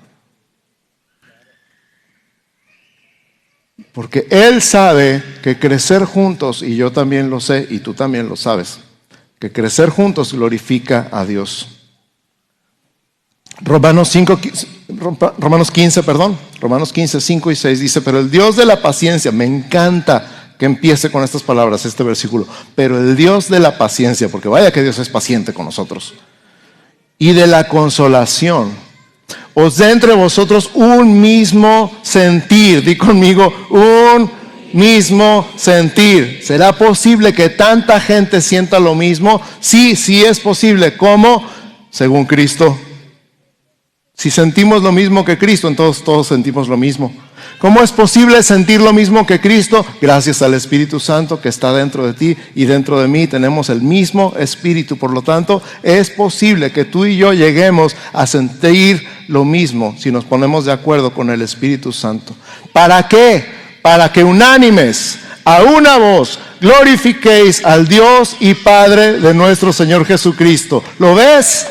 Porque 3.93 4.27
Él 4.31 4.61
sabe 4.61 5.23
que 5.43 5.59
crecer 5.59 6.05
juntos, 6.05 6.63
y 6.63 6.77
yo 6.77 6.93
también 6.93 7.31
lo 7.31 7.41
sé, 7.41 7.67
y 7.71 7.79
tú 7.79 7.95
también 7.95 8.29
lo 8.29 8.37
sabes, 8.37 8.81
que 9.39 9.53
crecer 9.53 9.89
juntos 9.89 10.33
glorifica 10.33 11.09
a 11.13 11.25
Dios. 11.25 11.69
Romanos, 13.61 14.09
5, 14.11 14.39
Romanos 15.39 15.71
15, 15.71 16.03
perdón, 16.03 16.39
Romanos 16.61 16.93
15, 16.93 17.21
5 17.21 17.51
y 17.51 17.57
6 17.57 17.81
dice, 17.81 18.01
pero 18.01 18.19
el 18.21 18.31
Dios 18.31 18.57
de 18.57 18.67
la 18.67 18.81
paciencia, 18.83 19.33
me 19.33 19.45
encanta 19.45 20.38
que 20.59 20.67
empiece 20.67 21.11
con 21.11 21.23
estas 21.23 21.43
palabras, 21.43 21.87
este 21.87 22.03
versículo, 22.03 22.47
pero 22.75 22.99
el 22.99 23.17
Dios 23.17 23.49
de 23.49 23.61
la 23.61 23.79
paciencia, 23.79 24.29
porque 24.29 24.49
vaya 24.49 24.73
que 24.73 24.83
Dios 24.83 24.99
es 24.99 25.09
paciente 25.09 25.55
con 25.55 25.65
nosotros, 25.65 26.15
y 27.19 27.33
de 27.33 27.47
la 27.47 27.69
consolación 27.69 28.89
os 29.61 29.77
dé 29.77 29.91
entre 29.91 30.15
vosotros 30.15 30.71
un 30.75 31.21
mismo 31.21 31.93
sentir. 32.03 32.85
Di 32.85 32.97
conmigo, 32.97 33.53
un 33.71 34.31
mismo 34.73 35.49
sentir. 35.57 36.41
¿Será 36.45 36.73
posible 36.73 37.33
que 37.33 37.49
tanta 37.49 38.01
gente 38.01 38.41
sienta 38.41 38.79
lo 38.79 38.95
mismo? 38.95 39.41
Sí, 39.59 39.97
sí 39.97 40.25
es 40.25 40.39
posible. 40.39 40.97
¿Cómo? 40.97 41.45
Según 41.91 42.25
Cristo. 42.25 42.79
Si 44.15 44.31
sentimos 44.31 44.83
lo 44.83 44.93
mismo 44.93 45.25
que 45.25 45.39
Cristo, 45.39 45.67
entonces 45.67 46.05
todos 46.05 46.29
sentimos 46.29 46.69
lo 46.69 46.77
mismo. 46.77 47.13
¿Cómo 47.59 47.83
es 47.83 47.91
posible 47.91 48.41
sentir 48.45 48.81
lo 48.81 48.93
mismo 48.93 49.27
que 49.27 49.41
Cristo? 49.41 49.85
Gracias 50.01 50.43
al 50.43 50.55
Espíritu 50.55 51.01
Santo 51.01 51.41
que 51.41 51.49
está 51.49 51.73
dentro 51.73 52.07
de 52.07 52.13
ti 52.13 52.37
y 52.55 52.67
dentro 52.67 53.01
de 53.01 53.09
mí 53.09 53.27
tenemos 53.27 53.69
el 53.69 53.83
mismo 53.83 54.33
Espíritu. 54.39 54.97
Por 54.97 55.13
lo 55.13 55.23
tanto, 55.23 55.61
es 55.83 56.09
posible 56.11 56.71
que 56.71 56.85
tú 56.85 57.05
y 57.05 57.17
yo 57.17 57.33
lleguemos 57.33 57.97
a 58.13 58.29
sentir 58.29 59.05
lo 59.27 59.45
mismo 59.45 59.97
si 59.99 60.13
nos 60.13 60.25
ponemos 60.25 60.67
de 60.67 60.73
acuerdo 60.73 61.13
con 61.13 61.31
el 61.31 61.43
Espíritu 61.43 61.93
Santo. 61.93 62.33
¿Para 62.73 63.09
qué? 63.09 63.45
Para 63.83 64.13
que 64.13 64.23
unánimes 64.23 65.19
a 65.45 65.63
una 65.63 65.99
voz 65.99 66.39
glorifiquéis 66.61 67.65
al 67.65 67.89
Dios 67.89 68.37
y 68.39 68.55
Padre 68.55 69.15
de 69.15 69.35
nuestro 69.35 69.73
Señor 69.73 70.05
Jesucristo. 70.05 70.85
¿Lo 71.01 71.17
ves? 71.17 71.67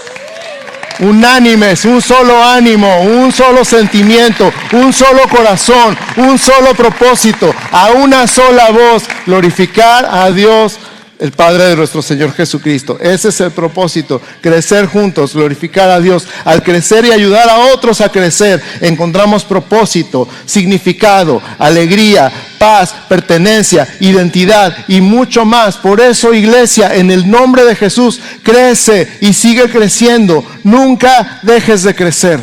Unánimes, 1.00 1.86
un 1.86 2.02
solo 2.02 2.44
ánimo, 2.44 3.02
un 3.02 3.32
solo 3.32 3.64
sentimiento, 3.64 4.52
un 4.74 4.92
solo 4.94 5.28
corazón, 5.30 5.98
un 6.18 6.38
solo 6.38 6.74
propósito, 6.74 7.54
a 7.72 7.92
una 7.92 8.28
sola 8.28 8.72
voz, 8.72 9.04
glorificar 9.26 10.08
a 10.12 10.32
Dios 10.32 10.80
el 11.20 11.32
Padre 11.32 11.66
de 11.66 11.76
nuestro 11.76 12.02
Señor 12.02 12.34
Jesucristo. 12.34 12.98
Ese 13.00 13.30
es 13.30 13.42
el 13.42 13.52
propósito, 13.52 14.22
crecer 14.42 14.86
juntos, 14.86 15.34
glorificar 15.34 15.90
a 15.90 16.00
Dios. 16.00 16.28
Al 16.46 16.64
crecer 16.64 17.06
y 17.06 17.12
ayudar 17.12 17.50
a 17.50 17.74
otros 17.74 18.02
a 18.02 18.10
crecer, 18.10 18.62
encontramos 18.82 19.44
propósito, 19.44 20.28
significado, 20.46 21.42
alegría, 21.58 22.32
paz, 22.60 22.94
pertenencia, 23.10 23.88
identidad 24.00 24.76
y 24.88 25.02
mucho 25.02 25.46
más. 25.46 25.78
Por 25.78 26.02
eso, 26.02 26.34
iglesia, 26.34 26.96
en 26.96 27.12
el 27.12 27.30
nombre 27.30 27.66
de 27.66 27.76
Jesús, 27.76 28.20
crece 28.44 29.08
y 29.22 29.34
sigue 29.34 29.70
creciendo. 29.70 30.44
Nunca 30.64 31.40
dejes 31.44 31.84
de 31.84 31.96
crecer. 31.96 32.40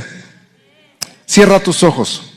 Cierra 1.26 1.60
tus 1.60 1.82
ojos. 1.82 2.33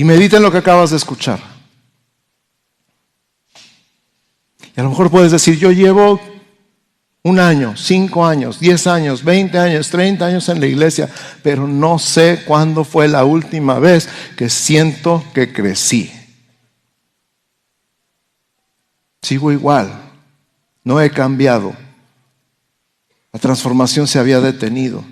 Y 0.00 0.04
medita 0.04 0.38
en 0.38 0.42
lo 0.44 0.50
que 0.50 0.56
acabas 0.56 0.88
de 0.88 0.96
escuchar. 0.96 1.38
Y 4.74 4.80
a 4.80 4.82
lo 4.82 4.88
mejor 4.88 5.10
puedes 5.10 5.30
decir, 5.30 5.58
yo 5.58 5.72
llevo 5.72 6.18
un 7.22 7.38
año, 7.38 7.76
cinco 7.76 8.24
años, 8.24 8.58
diez 8.58 8.86
años, 8.86 9.22
veinte 9.22 9.58
años, 9.58 9.90
treinta 9.90 10.24
años 10.24 10.48
en 10.48 10.58
la 10.58 10.66
iglesia, 10.66 11.10
pero 11.42 11.68
no 11.68 11.98
sé 11.98 12.44
cuándo 12.46 12.82
fue 12.82 13.08
la 13.08 13.26
última 13.26 13.78
vez 13.78 14.08
que 14.38 14.48
siento 14.48 15.22
que 15.34 15.52
crecí. 15.52 16.10
Sigo 19.20 19.52
igual, 19.52 20.00
no 20.82 20.98
he 20.98 21.10
cambiado. 21.10 21.76
La 23.34 23.38
transformación 23.38 24.06
se 24.06 24.18
había 24.18 24.40
detenido. 24.40 25.04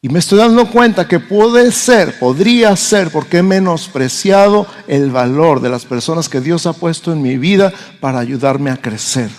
Y 0.00 0.08
me 0.08 0.20
estoy 0.20 0.38
dando 0.38 0.70
cuenta 0.70 1.08
que 1.08 1.18
puede 1.18 1.72
ser, 1.72 2.18
podría 2.20 2.76
ser, 2.76 3.10
porque 3.10 3.38
he 3.38 3.42
menospreciado 3.42 4.66
el 4.86 5.10
valor 5.10 5.60
de 5.60 5.70
las 5.70 5.84
personas 5.84 6.28
que 6.28 6.40
Dios 6.40 6.66
ha 6.66 6.72
puesto 6.72 7.12
en 7.12 7.20
mi 7.20 7.36
vida 7.36 7.72
para 8.00 8.20
ayudarme 8.20 8.70
a 8.70 8.76
crecer. 8.76 9.30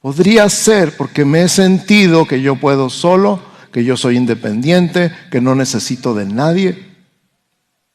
Podría 0.00 0.48
ser 0.48 0.96
porque 0.96 1.24
me 1.24 1.42
he 1.42 1.48
sentido 1.48 2.26
que 2.26 2.40
yo 2.40 2.56
puedo 2.56 2.88
solo, 2.88 3.40
que 3.72 3.84
yo 3.84 3.96
soy 3.96 4.16
independiente, 4.16 5.12
que 5.30 5.40
no 5.40 5.54
necesito 5.54 6.14
de 6.14 6.24
nadie, 6.24 6.92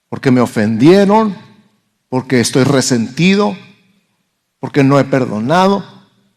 porque 0.10 0.32
me 0.32 0.42
ofendieron, 0.42 1.36
porque 2.08 2.40
estoy 2.40 2.64
resentido, 2.64 3.58
porque 4.60 4.84
no 4.84 5.00
he 5.00 5.04
perdonado, 5.04 5.84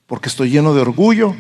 porque 0.07 0.29
estoy 0.29 0.51
lleno 0.51 0.75
de 0.75 0.81
orgullo. 0.81 1.37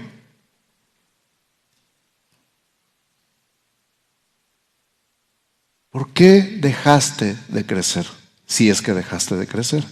¿Por 5.91 6.13
qué 6.13 6.43
dejaste 6.43 7.37
de 7.49 7.67
crecer? 7.67 8.07
Si 8.47 8.71
es 8.71 8.81
que 8.81 8.95
dejaste 8.95 9.37
de 9.37 9.47
crecer. 9.47 9.85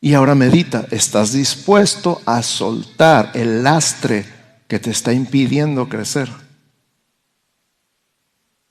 Y 0.00 0.14
ahora 0.14 0.34
medita, 0.34 0.86
¿estás 0.90 1.32
dispuesto 1.32 2.20
a 2.26 2.42
soltar 2.42 3.30
el 3.34 3.62
lastre 3.62 4.26
que 4.66 4.80
te 4.80 4.90
está 4.90 5.12
impidiendo 5.12 5.88
crecer? 5.88 6.28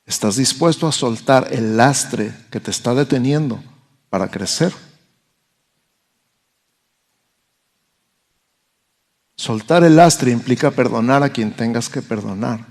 ¿Estás 0.05 0.35
dispuesto 0.35 0.87
a 0.87 0.91
soltar 0.91 1.47
el 1.51 1.77
lastre 1.77 2.33
que 2.49 2.59
te 2.59 2.71
está 2.71 2.93
deteniendo 2.93 3.63
para 4.09 4.29
crecer? 4.29 4.73
Soltar 9.41 9.83
el 9.83 9.95
lastre 9.95 10.29
implica 10.29 10.69
perdonar 10.69 11.23
a 11.23 11.29
quien 11.29 11.51
tengas 11.51 11.89
que 11.89 12.03
perdonar. 12.03 12.63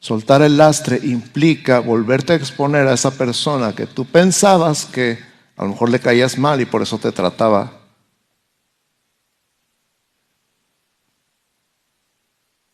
Soltar 0.00 0.42
el 0.42 0.56
lastre 0.56 0.98
implica 1.00 1.78
volverte 1.78 2.32
a 2.32 2.36
exponer 2.36 2.88
a 2.88 2.94
esa 2.94 3.12
persona 3.12 3.72
que 3.72 3.86
tú 3.86 4.04
pensabas 4.04 4.84
que 4.84 5.20
a 5.56 5.62
lo 5.62 5.68
mejor 5.70 5.90
le 5.90 6.00
caías 6.00 6.38
mal 6.38 6.60
y 6.60 6.64
por 6.64 6.82
eso 6.82 6.98
te 6.98 7.12
trataba 7.12 7.82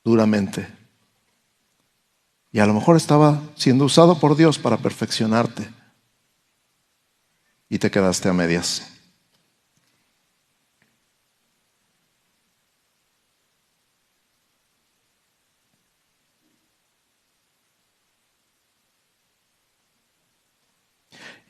duramente. 0.02 0.66
Y 2.50 2.60
a 2.60 2.66
lo 2.66 2.72
mejor 2.72 2.96
estaba 2.96 3.42
siendo 3.56 3.84
usado 3.84 4.18
por 4.20 4.36
Dios 4.36 4.58
para 4.58 4.78
perfeccionarte. 4.78 5.68
Y 7.68 7.78
te 7.78 7.90
quedaste 7.90 8.30
a 8.30 8.32
medias. 8.32 8.91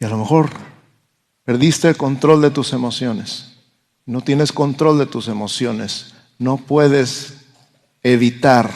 Y 0.03 0.05
a 0.05 0.09
lo 0.09 0.19
mejor 0.19 0.51
perdiste 1.45 1.89
el 1.89 1.97
control 1.97 2.43
de 2.43 2.51
tus 2.51 2.73
emociones. 2.73 3.53
No 4.05 4.21
tienes 4.21 4.51
control 4.51 4.99
de 4.99 5.07
tus 5.07 5.29
emociones. 5.29 6.13
No 6.41 6.57
puedes 6.57 7.35
evitar 8.03 8.69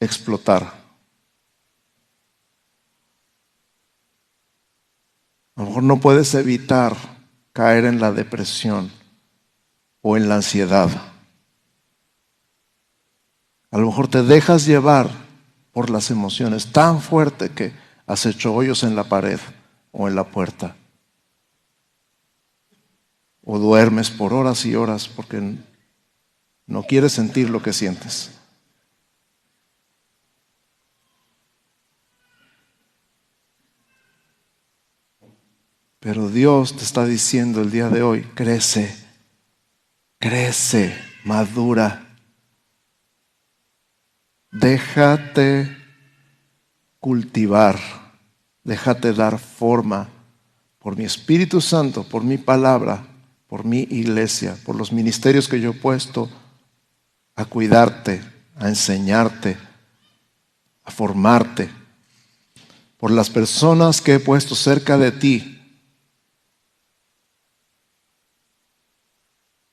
explotar. 0.00 0.72
A 5.54 5.60
lo 5.60 5.66
mejor 5.66 5.82
no 5.82 6.00
puedes 6.00 6.32
evitar 6.32 6.96
caer 7.52 7.84
en 7.84 8.00
la 8.00 8.12
depresión 8.12 8.90
o 10.00 10.16
en 10.16 10.30
la 10.30 10.36
ansiedad. 10.36 10.88
A 13.70 13.76
lo 13.76 13.88
mejor 13.88 14.08
te 14.08 14.22
dejas 14.22 14.64
llevar 14.64 15.10
por 15.72 15.90
las 15.90 16.10
emociones 16.10 16.72
tan 16.72 17.02
fuerte 17.02 17.50
que 17.50 17.89
has 18.10 18.26
hecho 18.26 18.52
hoyos 18.52 18.82
en 18.82 18.96
la 18.96 19.04
pared 19.04 19.38
o 19.92 20.08
en 20.08 20.16
la 20.16 20.24
puerta. 20.24 20.74
O 23.44 23.56
duermes 23.60 24.10
por 24.10 24.32
horas 24.34 24.66
y 24.66 24.74
horas 24.74 25.08
porque 25.08 25.54
no 26.66 26.82
quieres 26.82 27.12
sentir 27.12 27.50
lo 27.50 27.62
que 27.62 27.72
sientes. 27.72 28.32
Pero 36.00 36.28
Dios 36.28 36.74
te 36.76 36.82
está 36.82 37.04
diciendo 37.04 37.60
el 37.60 37.70
día 37.70 37.90
de 37.90 38.02
hoy, 38.02 38.22
crece, 38.34 38.92
crece, 40.18 40.98
madura. 41.24 42.16
Déjate 44.50 45.79
cultivar. 47.00 47.78
Déjate 48.62 49.12
dar 49.12 49.38
forma 49.38 50.08
por 50.78 50.96
mi 50.96 51.04
Espíritu 51.04 51.60
Santo, 51.60 52.04
por 52.04 52.22
mi 52.22 52.38
palabra, 52.38 53.06
por 53.48 53.64
mi 53.64 53.80
iglesia, 53.90 54.56
por 54.64 54.76
los 54.76 54.92
ministerios 54.92 55.48
que 55.48 55.60
yo 55.60 55.70
he 55.70 55.74
puesto 55.74 56.30
a 57.34 57.44
cuidarte, 57.44 58.22
a 58.56 58.68
enseñarte, 58.68 59.56
a 60.84 60.90
formarte, 60.90 61.70
por 62.98 63.10
las 63.10 63.30
personas 63.30 64.00
que 64.00 64.14
he 64.14 64.20
puesto 64.20 64.54
cerca 64.54 64.98
de 64.98 65.10
ti. 65.10 65.56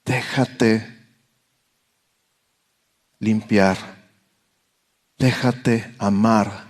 Déjate 0.06 0.98
limpiar, 3.20 3.78
déjate 5.18 5.94
amar, 6.00 6.67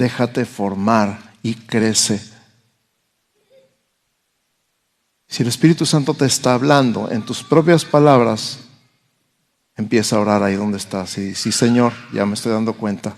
déjate 0.00 0.46
formar 0.46 1.18
y 1.42 1.54
crece. 1.54 2.22
Si 5.28 5.42
el 5.42 5.48
Espíritu 5.48 5.84
Santo 5.84 6.14
te 6.14 6.24
está 6.24 6.54
hablando 6.54 7.10
en 7.10 7.22
tus 7.22 7.44
propias 7.44 7.84
palabras, 7.84 8.60
empieza 9.76 10.16
a 10.16 10.20
orar 10.20 10.42
ahí 10.42 10.56
donde 10.56 10.78
estás. 10.78 11.18
Y 11.18 11.34
sí, 11.34 11.52
Señor, 11.52 11.92
ya 12.14 12.24
me 12.24 12.32
estoy 12.32 12.52
dando 12.52 12.72
cuenta. 12.72 13.14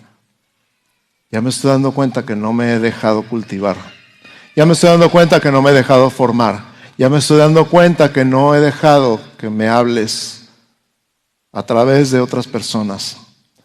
Ya 1.31 1.41
me 1.41 1.51
estoy 1.51 1.71
dando 1.71 1.93
cuenta 1.93 2.27
que 2.27 2.35
no 2.35 2.53
me 2.53 2.73
he 2.73 2.79
dejado 2.81 3.23
cultivar. 3.23 3.77
Ya 4.57 4.67
me 4.67 4.73
estoy 4.73 4.91
dando 4.91 5.09
cuenta 5.09 5.39
que 5.39 5.53
no 5.53 5.63
me 5.63 5.71
he 5.71 5.75
dejado 5.75 6.11
formar. 6.11 6.65
Ya 6.99 7.09
me 7.09 7.19
estoy 7.19 7.39
dando 7.39 7.67
cuenta 7.67 8.13
que 8.13 8.25
no 8.25 8.57
he 8.57 8.61
dejado 8.61 9.21
que 9.39 9.49
me 9.49 9.69
hables 9.69 10.49
a 11.53 11.63
través 11.63 12.11
de 12.11 12.21
otras 12.21 12.49
personas. 12.49 13.19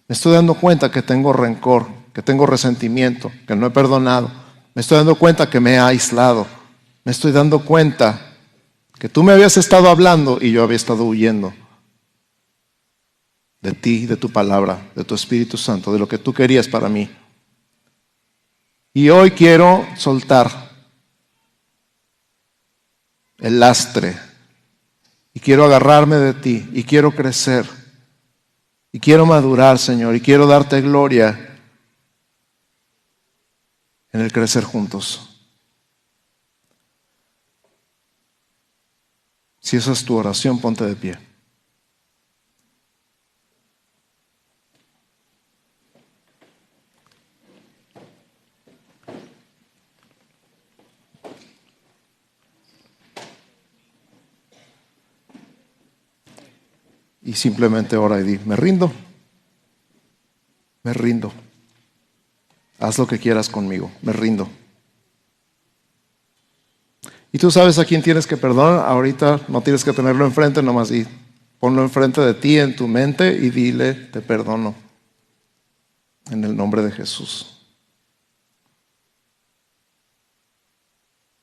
Me 0.08 0.14
estoy 0.14 0.34
dando 0.34 0.54
cuenta 0.54 0.92
que 0.92 1.02
tengo 1.02 1.34
rencor, 1.34 1.97
que 2.18 2.24
tengo 2.24 2.48
resentimiento, 2.48 3.32
que 3.46 3.56
no 3.56 3.68
he 3.68 3.70
perdonado 3.70 4.48
me 4.78 4.82
estoy 4.82 5.00
dando 5.00 5.16
cuenta 5.16 5.50
que 5.50 5.60
me 5.60 5.74
he 5.74 5.80
aislado. 5.80 6.46
Me 7.04 7.12
estoy 7.12 7.32
dando 7.32 7.66
cuenta 7.66 8.36
que 9.00 9.10
tú 9.10 9.24
me 9.24 9.34
habías 9.34 9.58
estado 9.58 9.90
hablando 9.90 10.38
y 10.40 10.52
yo 10.52 10.62
había 10.62 10.76
estado 10.76 11.04
huyendo 11.04 11.52
de 13.60 13.72
ti, 13.72 14.06
de 14.06 14.18
tu 14.18 14.30
palabra, 14.30 14.92
de 14.94 15.04
tu 15.04 15.16
Espíritu 15.16 15.58
Santo, 15.58 15.92
de 15.92 15.98
lo 15.98 16.08
que 16.08 16.20
tú 16.20 16.32
querías 16.32 16.68
para 16.68 16.90
mí. 16.90 17.10
Y 18.94 19.10
hoy 19.10 19.32
quiero 19.32 19.84
soltar 19.96 20.52
el 23.40 23.60
lastre 23.60 24.16
y 25.34 25.40
quiero 25.40 25.66
agarrarme 25.66 26.18
de 26.18 26.36
ti 26.36 26.70
y 26.72 26.84
quiero 26.84 27.16
crecer 27.16 27.66
y 28.92 29.00
quiero 29.00 29.26
madurar, 29.26 29.80
Señor, 29.80 30.16
y 30.16 30.22
quiero 30.22 30.46
darte 30.46 30.82
gloria 30.82 31.57
en 34.12 34.22
el 34.22 34.32
crecer 34.32 34.64
juntos. 34.64 35.38
Si 39.60 39.76
esa 39.76 39.92
es 39.92 40.06
tu 40.06 40.16
oración, 40.16 40.60
ponte 40.60 40.86
de 40.86 40.96
pie. 40.96 41.18
Y 57.24 57.34
simplemente 57.34 57.98
ora 57.98 58.22
y 58.22 58.24
di, 58.24 58.40
me 58.46 58.56
rindo, 58.56 58.90
me 60.84 60.94
rindo. 60.94 61.34
Haz 62.80 62.98
lo 63.00 63.08
que 63.08 63.18
quieras 63.18 63.50
conmigo, 63.50 63.92
me 64.02 64.14
rindo. 64.14 64.48
Y 67.32 67.40
tú 67.40 67.52
sabes 67.52 67.80
a 67.80 67.86
quién 67.86 68.02
tienes 68.02 68.28
que 68.28 68.38
perdonar. 68.38 68.88
Ahorita 68.88 69.42
no 69.48 69.62
tienes 69.62 69.84
que 69.84 69.94
tenerlo 69.94 70.26
enfrente, 70.26 70.62
nomás 70.62 70.90
di, 70.90 71.06
ponlo 71.60 71.82
enfrente 71.82 72.22
de 72.22 72.34
ti 72.34 72.58
en 72.60 72.76
tu 72.76 72.88
mente 72.88 73.34
y 73.34 73.50
dile, 73.50 73.94
te 73.94 74.22
perdono. 74.22 74.76
En 76.30 76.44
el 76.44 76.56
nombre 76.56 76.82
de 76.84 76.92
Jesús. 76.92 77.54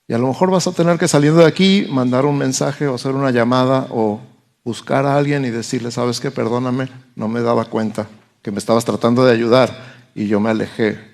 Y 0.06 0.12
a 0.12 0.18
lo 0.18 0.28
mejor 0.28 0.50
vas 0.50 0.66
a 0.66 0.72
tener 0.72 0.98
que 0.98 1.08
salir 1.08 1.32
de 1.32 1.46
aquí, 1.46 1.86
mandar 1.90 2.26
un 2.26 2.36
mensaje 2.36 2.86
o 2.86 2.94
hacer 2.94 3.12
una 3.12 3.30
llamada 3.30 3.86
o 3.90 4.20
buscar 4.62 5.06
a 5.06 5.16
alguien 5.16 5.44
y 5.46 5.50
decirle, 5.50 5.90
sabes 5.90 6.20
qué, 6.20 6.30
perdóname, 6.30 6.88
no 7.16 7.28
me 7.28 7.40
daba 7.40 7.64
cuenta 7.64 8.06
que 8.42 8.50
me 8.50 8.58
estabas 8.58 8.84
tratando 8.84 9.24
de 9.24 9.32
ayudar 9.32 9.94
y 10.14 10.26
yo 10.26 10.40
me 10.40 10.50
alejé 10.50 11.13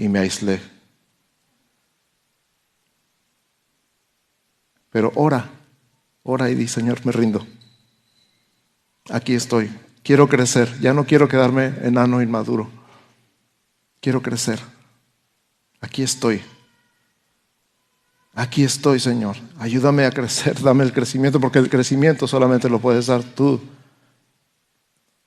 y 0.00 0.08
me 0.08 0.18
aislé. 0.18 0.58
Pero 4.88 5.12
ora, 5.14 5.50
ora 6.22 6.48
y 6.48 6.54
di, 6.54 6.66
Señor, 6.66 7.04
me 7.04 7.12
rindo. 7.12 7.46
Aquí 9.10 9.34
estoy. 9.34 9.70
Quiero 10.02 10.26
crecer. 10.26 10.80
Ya 10.80 10.94
no 10.94 11.04
quiero 11.04 11.28
quedarme 11.28 11.74
enano 11.82 12.22
inmaduro. 12.22 12.70
Quiero 14.00 14.22
crecer. 14.22 14.58
Aquí 15.82 16.02
estoy. 16.02 16.40
Aquí 18.32 18.64
estoy, 18.64 19.00
Señor. 19.00 19.36
Ayúdame 19.58 20.06
a 20.06 20.10
crecer. 20.12 20.58
Dame 20.62 20.82
el 20.84 20.94
crecimiento, 20.94 21.38
porque 21.40 21.58
el 21.58 21.68
crecimiento 21.68 22.26
solamente 22.26 22.70
lo 22.70 22.80
puedes 22.80 23.08
dar 23.08 23.22
tú. 23.22 23.60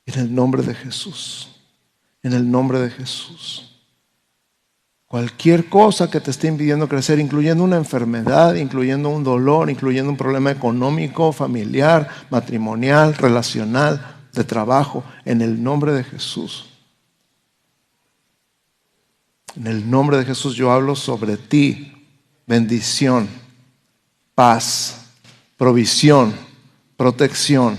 En 0.07 0.19
el 0.19 0.33
nombre 0.33 0.63
de 0.63 0.73
Jesús. 0.73 1.61
En 2.23 2.33
el 2.33 2.49
nombre 2.49 2.79
de 2.79 2.89
Jesús. 2.89 3.72
Cualquier 5.13 5.69
cosa 5.69 6.09
que 6.09 6.19
te 6.19 6.31
esté 6.31 6.47
impidiendo 6.47 6.89
crecer, 6.89 7.19
incluyendo 7.19 7.63
una 7.63 7.77
enfermedad, 7.77 8.55
incluyendo 8.55 9.09
un 9.09 9.23
dolor, 9.23 9.69
incluyendo 9.69 10.09
un 10.09 10.17
problema 10.17 10.49
económico, 10.49 11.31
familiar, 11.31 12.09
matrimonial, 12.31 13.13
relacional, 13.13 14.15
de 14.33 14.43
trabajo, 14.43 15.03
en 15.23 15.43
el 15.43 15.61
nombre 15.61 15.93
de 15.93 16.03
Jesús. 16.03 16.65
En 19.55 19.67
el 19.67 19.87
nombre 19.87 20.17
de 20.17 20.25
Jesús 20.25 20.55
yo 20.55 20.71
hablo 20.71 20.95
sobre 20.95 21.37
ti, 21.37 21.93
bendición, 22.47 23.29
paz, 24.33 25.11
provisión, 25.57 26.33
protección, 26.97 27.77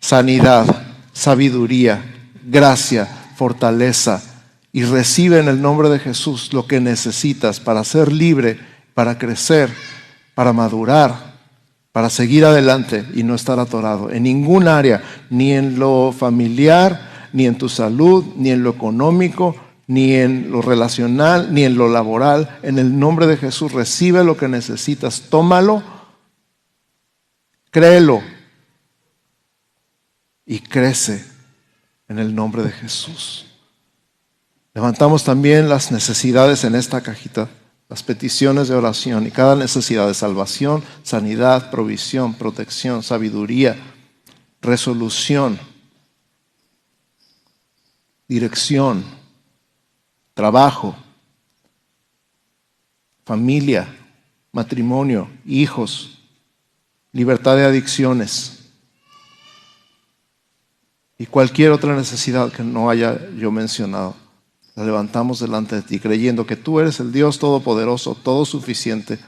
sanidad, 0.00 0.66
sabiduría, 1.14 2.04
gracia, 2.44 3.06
fortaleza 3.36 4.33
y 4.74 4.82
recibe 4.82 5.38
en 5.38 5.46
el 5.46 5.62
nombre 5.62 5.88
de 5.88 6.00
Jesús 6.00 6.52
lo 6.52 6.66
que 6.66 6.80
necesitas 6.80 7.60
para 7.60 7.84
ser 7.84 8.10
libre, 8.10 8.58
para 8.92 9.16
crecer, 9.18 9.72
para 10.34 10.52
madurar, 10.52 11.36
para 11.92 12.10
seguir 12.10 12.44
adelante 12.44 13.06
y 13.14 13.22
no 13.22 13.36
estar 13.36 13.60
atorado 13.60 14.10
en 14.10 14.24
ningún 14.24 14.66
área, 14.66 15.00
ni 15.30 15.52
en 15.52 15.78
lo 15.78 16.10
familiar, 16.10 17.28
ni 17.32 17.46
en 17.46 17.56
tu 17.56 17.68
salud, 17.68 18.24
ni 18.34 18.50
en 18.50 18.64
lo 18.64 18.70
económico, 18.70 19.54
ni 19.86 20.14
en 20.14 20.50
lo 20.50 20.60
relacional, 20.60 21.54
ni 21.54 21.62
en 21.62 21.76
lo 21.76 21.88
laboral. 21.88 22.58
En 22.64 22.80
el 22.80 22.98
nombre 22.98 23.28
de 23.28 23.36
Jesús 23.36 23.70
recibe 23.70 24.24
lo 24.24 24.36
que 24.36 24.48
necesitas, 24.48 25.22
tómalo, 25.30 25.84
créelo 27.70 28.22
y 30.44 30.58
crece 30.58 31.24
en 32.08 32.18
el 32.18 32.34
nombre 32.34 32.64
de 32.64 32.72
Jesús. 32.72 33.53
Levantamos 34.74 35.22
también 35.22 35.68
las 35.68 35.92
necesidades 35.92 36.64
en 36.64 36.74
esta 36.74 37.00
cajita, 37.00 37.48
las 37.88 38.02
peticiones 38.02 38.66
de 38.66 38.74
oración 38.74 39.24
y 39.24 39.30
cada 39.30 39.54
necesidad 39.54 40.08
de 40.08 40.14
salvación, 40.14 40.82
sanidad, 41.04 41.70
provisión, 41.70 42.34
protección, 42.34 43.04
sabiduría, 43.04 43.76
resolución, 44.60 45.60
dirección, 48.26 49.04
trabajo, 50.34 50.96
familia, 53.24 53.96
matrimonio, 54.50 55.30
hijos, 55.46 56.18
libertad 57.12 57.54
de 57.54 57.64
adicciones 57.64 58.72
y 61.16 61.26
cualquier 61.26 61.70
otra 61.70 61.94
necesidad 61.94 62.52
que 62.52 62.64
no 62.64 62.90
haya 62.90 63.30
yo 63.36 63.52
mencionado 63.52 64.23
la 64.74 64.84
levantamos 64.84 65.38
delante 65.38 65.76
de 65.76 65.82
ti, 65.82 66.00
creyendo 66.00 66.46
que 66.46 66.56
tú 66.56 66.80
eres 66.80 66.98
el 67.00 67.12
Dios 67.12 67.38
todopoderoso, 67.38 68.16
todo 68.20 68.44
suficiente, 68.44 69.18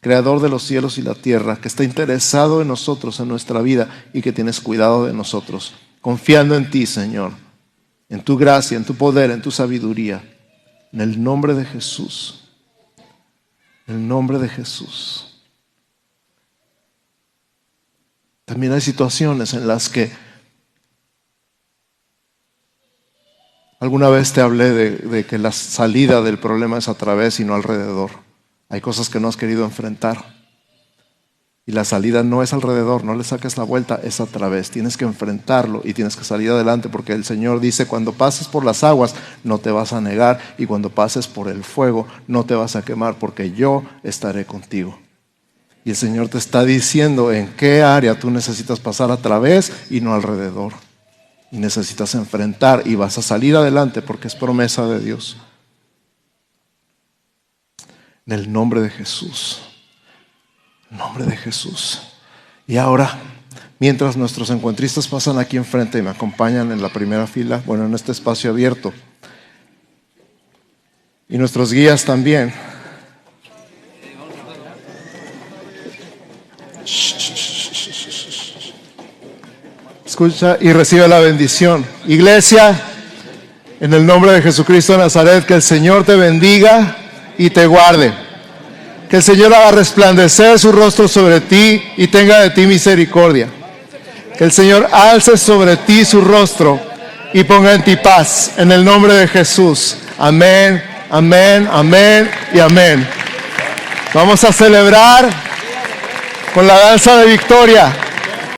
creador 0.00 0.40
de 0.40 0.48
los 0.48 0.64
cielos 0.64 0.98
y 0.98 1.02
la 1.02 1.14
tierra, 1.14 1.56
que 1.56 1.68
está 1.68 1.84
interesado 1.84 2.60
en 2.60 2.68
nosotros, 2.68 3.18
en 3.20 3.28
nuestra 3.28 3.62
vida 3.62 3.88
y 4.12 4.20
que 4.20 4.32
tienes 4.32 4.60
cuidado 4.60 5.06
de 5.06 5.14
nosotros, 5.14 5.74
confiando 6.00 6.56
en 6.56 6.70
ti, 6.70 6.86
Señor, 6.86 7.32
en 8.08 8.22
tu 8.22 8.36
gracia, 8.36 8.76
en 8.76 8.84
tu 8.84 8.94
poder, 8.94 9.30
en 9.30 9.40
tu 9.40 9.50
sabiduría, 9.50 10.22
en 10.92 11.00
el 11.00 11.22
nombre 11.22 11.54
de 11.54 11.64
Jesús, 11.64 12.44
en 13.86 13.94
el 13.94 14.08
nombre 14.08 14.38
de 14.38 14.48
Jesús. 14.48 15.28
También 18.44 18.72
hay 18.72 18.82
situaciones 18.82 19.54
en 19.54 19.66
las 19.66 19.88
que 19.88 20.12
Alguna 23.82 24.08
vez 24.10 24.32
te 24.32 24.40
hablé 24.40 24.70
de, 24.70 25.26
que 25.26 25.38
la 25.38 25.50
salida 25.50 26.22
del 26.22 26.38
problema 26.38 26.78
es 26.78 26.88
a 26.88 26.94
través 26.94 27.40
y 27.40 27.44
no 27.44 27.56
alrededor. 27.56 28.12
Hay 28.68 28.80
cosas 28.80 29.08
que 29.08 29.18
no 29.18 29.26
has 29.26 29.36
querido 29.36 29.64
enfrentar. 29.64 30.24
Y 31.66 31.72
la 31.72 31.84
salida 31.84 32.22
no 32.22 32.44
es 32.44 32.52
alrededor, 32.52 33.02
no 33.02 33.16
le 33.16 33.24
saques 33.24 33.58
la 33.58 33.64
vuelta, 33.64 33.98
es 34.04 34.20
a 34.20 34.26
través. 34.26 34.70
Tienes 34.70 34.96
que 34.96 35.04
enfrentarlo 35.04 35.80
y 35.82 35.94
tienes 35.94 36.14
que 36.14 36.22
salir 36.22 36.50
adelante 36.50 36.88
porque 36.88 37.12
el 37.12 37.24
Señor 37.24 37.58
dice, 37.58 37.86
cuando 37.86 38.12
pases 38.12 38.46
por 38.46 38.64
las 38.64 38.84
aguas 38.84 39.16
no 39.42 39.58
te 39.58 39.72
vas 39.72 39.92
a 39.92 40.00
negar 40.00 40.38
y 40.58 40.66
cuando 40.66 40.90
pases 40.90 41.26
por 41.26 41.48
el 41.48 41.64
fuego 41.64 42.06
no 42.28 42.44
te 42.44 42.54
vas 42.54 42.76
a 42.76 42.82
quemar 42.82 43.16
porque 43.18 43.50
yo 43.50 43.82
estaré 44.04 44.44
contigo. 44.44 44.96
Y 45.84 45.90
el 45.90 45.96
Señor 45.96 46.28
te 46.28 46.38
está 46.38 46.64
diciendo 46.64 47.32
en 47.32 47.48
qué 47.56 47.82
área 47.82 48.16
tú 48.16 48.30
necesitas 48.30 48.78
pasar 48.78 49.10
a 49.10 49.16
través 49.16 49.72
y 49.90 50.00
no 50.00 50.14
alrededor 50.14 50.72
y 51.52 51.58
necesitas 51.58 52.14
enfrentar 52.14 52.82
y 52.86 52.94
vas 52.94 53.18
a 53.18 53.22
salir 53.22 53.54
adelante 53.54 54.00
porque 54.00 54.26
es 54.26 54.34
promesa 54.34 54.86
de 54.86 54.98
Dios. 54.98 55.36
En 58.26 58.32
el 58.32 58.50
nombre 58.50 58.80
de 58.80 58.88
Jesús. 58.88 59.60
En 60.90 60.96
nombre 60.96 61.26
de 61.26 61.36
Jesús. 61.36 62.00
Y 62.66 62.78
ahora, 62.78 63.18
mientras 63.78 64.16
nuestros 64.16 64.48
encuentristas 64.48 65.06
pasan 65.06 65.38
aquí 65.38 65.58
enfrente 65.58 65.98
y 65.98 66.02
me 66.02 66.10
acompañan 66.10 66.72
en 66.72 66.80
la 66.80 66.88
primera 66.88 67.26
fila, 67.26 67.62
bueno, 67.66 67.84
en 67.84 67.94
este 67.94 68.12
espacio 68.12 68.50
abierto, 68.50 68.94
y 71.28 71.36
nuestros 71.36 71.70
guías 71.72 72.04
también. 72.04 72.52
Escucha 80.12 80.58
y 80.60 80.70
recibe 80.74 81.08
la 81.08 81.20
bendición. 81.20 81.86
Iglesia, 82.06 82.78
en 83.80 83.94
el 83.94 84.04
nombre 84.04 84.32
de 84.32 84.42
Jesucristo 84.42 84.92
de 84.92 84.98
Nazaret, 84.98 85.46
que 85.46 85.54
el 85.54 85.62
Señor 85.62 86.04
te 86.04 86.16
bendiga 86.16 86.98
y 87.38 87.48
te 87.48 87.64
guarde. 87.64 88.12
Que 89.08 89.16
el 89.16 89.22
Señor 89.22 89.54
haga 89.54 89.70
resplandecer 89.70 90.58
su 90.58 90.70
rostro 90.70 91.08
sobre 91.08 91.40
ti 91.40 91.82
y 91.96 92.08
tenga 92.08 92.40
de 92.40 92.50
ti 92.50 92.66
misericordia. 92.66 93.48
Que 94.36 94.44
el 94.44 94.52
Señor 94.52 94.86
alce 94.92 95.38
sobre 95.38 95.78
ti 95.78 96.04
su 96.04 96.20
rostro 96.20 96.78
y 97.32 97.42
ponga 97.44 97.72
en 97.72 97.82
ti 97.82 97.96
paz. 97.96 98.52
En 98.58 98.70
el 98.70 98.84
nombre 98.84 99.14
de 99.14 99.26
Jesús. 99.26 99.96
Amén, 100.18 100.84
amén, 101.08 101.66
amén 101.72 102.30
y 102.52 102.58
amén. 102.58 103.08
Vamos 104.12 104.44
a 104.44 104.52
celebrar 104.52 105.30
con 106.52 106.66
la 106.66 106.78
danza 106.78 107.16
de 107.16 107.28
victoria. 107.28 108.01